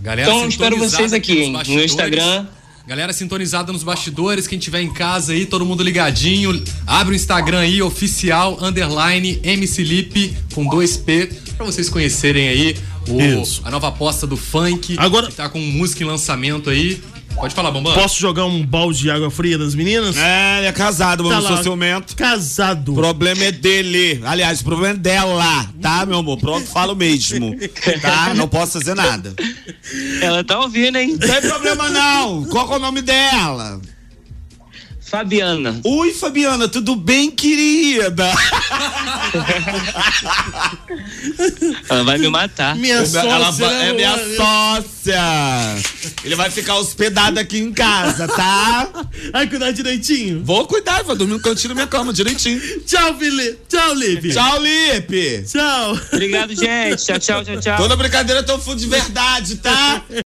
Galera 0.00 0.30
Então, 0.30 0.48
espero 0.48 0.74
sintonizada 0.74 0.98
vocês 0.98 1.12
aqui, 1.12 1.32
nos 1.32 1.42
hein, 1.42 1.50
no 1.52 1.58
bastidores. 1.58 1.90
Instagram. 1.92 2.46
Galera 2.86 3.12
sintonizada 3.12 3.72
nos 3.72 3.82
bastidores, 3.82 4.46
quem 4.46 4.60
tiver 4.60 4.80
em 4.80 4.92
casa 4.92 5.32
aí, 5.32 5.44
todo 5.44 5.66
mundo 5.66 5.82
ligadinho, 5.82 6.62
abre 6.86 7.14
o 7.14 7.16
Instagram 7.16 7.58
aí, 7.58 7.82
oficial, 7.82 8.56
underline, 8.62 9.40
MCLip, 9.42 10.36
com 10.54 10.64
dois 10.68 10.96
P, 10.96 11.26
pra 11.56 11.66
vocês 11.66 11.88
conhecerem 11.88 12.46
aí 12.46 12.76
o- 13.08 13.42
Isso. 13.42 13.60
a 13.64 13.70
nova 13.70 13.88
aposta 13.88 14.26
do 14.26 14.36
funk, 14.36 14.96
Agora- 14.98 15.26
que 15.28 15.34
tá 15.34 15.48
com 15.48 15.58
música 15.58 16.02
em 16.02 16.06
lançamento 16.06 16.70
aí. 16.70 17.00
Pode 17.34 17.54
falar, 17.54 17.70
Bambam. 17.70 17.92
Posso 17.92 18.18
jogar 18.18 18.46
um 18.46 18.64
balde 18.64 19.00
de 19.00 19.10
água 19.10 19.30
fria 19.30 19.58
das 19.58 19.74
meninas? 19.74 20.16
É, 20.16 20.56
ele 20.58 20.66
é 20.68 20.72
casado, 20.72 21.28
Tá 21.28 21.36
no 21.38 21.46
seu 21.46 21.62
ciumento. 21.64 22.16
Casado. 22.16 22.92
O 22.92 22.94
problema 22.94 23.44
é 23.44 23.52
dele. 23.52 24.22
Aliás, 24.24 24.62
o 24.62 24.64
problema 24.64 24.94
é 24.94 24.96
dela, 24.98 25.66
tá, 25.82 26.06
meu 26.06 26.16
amor? 26.18 26.38
Pronto, 26.38 26.66
falo 26.66 26.96
mesmo. 26.96 27.54
Tá? 28.00 28.32
Não 28.32 28.48
posso 28.48 28.72
fazer 28.78 28.94
nada. 28.94 29.34
Ela 30.22 30.42
tá 30.44 30.58
ouvindo, 30.60 30.96
hein? 30.96 31.10
Não 31.12 31.18
tem 31.28 31.42
problema 31.42 31.90
não. 31.90 32.44
Qual 32.46 32.72
é 32.72 32.76
o 32.76 32.78
nome 32.78 33.02
dela? 33.02 33.82
Fabiana. 35.08 35.80
Oi, 35.84 36.12
Fabiana, 36.12 36.66
tudo 36.66 36.96
bem, 36.96 37.30
querida? 37.30 38.28
Ela 41.88 42.02
vai 42.04 42.18
me 42.18 42.28
matar. 42.28 42.74
Minha 42.76 43.06
sócia, 43.06 43.28
Ela 43.28 43.50
vai- 43.52 43.68
né, 43.74 43.88
é 43.88 43.92
minha 43.92 44.16
mano? 44.16 44.36
sócia. 44.36 45.22
Ele 46.24 46.34
vai 46.34 46.50
ficar 46.50 46.74
hospedado 46.76 47.38
aqui 47.38 47.58
em 47.58 47.72
casa, 47.72 48.26
tá? 48.26 48.88
Vai 49.32 49.46
cuidar 49.46 49.70
direitinho. 49.70 50.42
Vou 50.44 50.66
cuidar, 50.66 51.04
vou 51.04 51.14
dormir 51.14 51.34
no 51.34 51.40
cantinho 51.40 51.68
da 51.68 51.74
minha 51.74 51.86
cama, 51.86 52.12
direitinho. 52.12 52.60
Tchau, 52.84 53.16
Felipe. 53.16 53.58
Tchau, 53.68 53.94
Lipe. 53.94 54.32
Tchau, 54.32 54.58
Lipe. 54.60 55.44
Tchau. 55.46 55.98
Obrigado, 56.12 56.54
gente. 56.54 57.04
Tchau, 57.04 57.18
tchau, 57.20 57.44
tchau, 57.44 57.60
tchau. 57.60 57.76
Toda 57.76 57.94
brincadeira 57.96 58.40
eu 58.40 58.46
tô 58.46 58.58
fundo 58.58 58.80
de 58.80 58.86
verdade, 58.88 59.56
tá? 59.56 60.02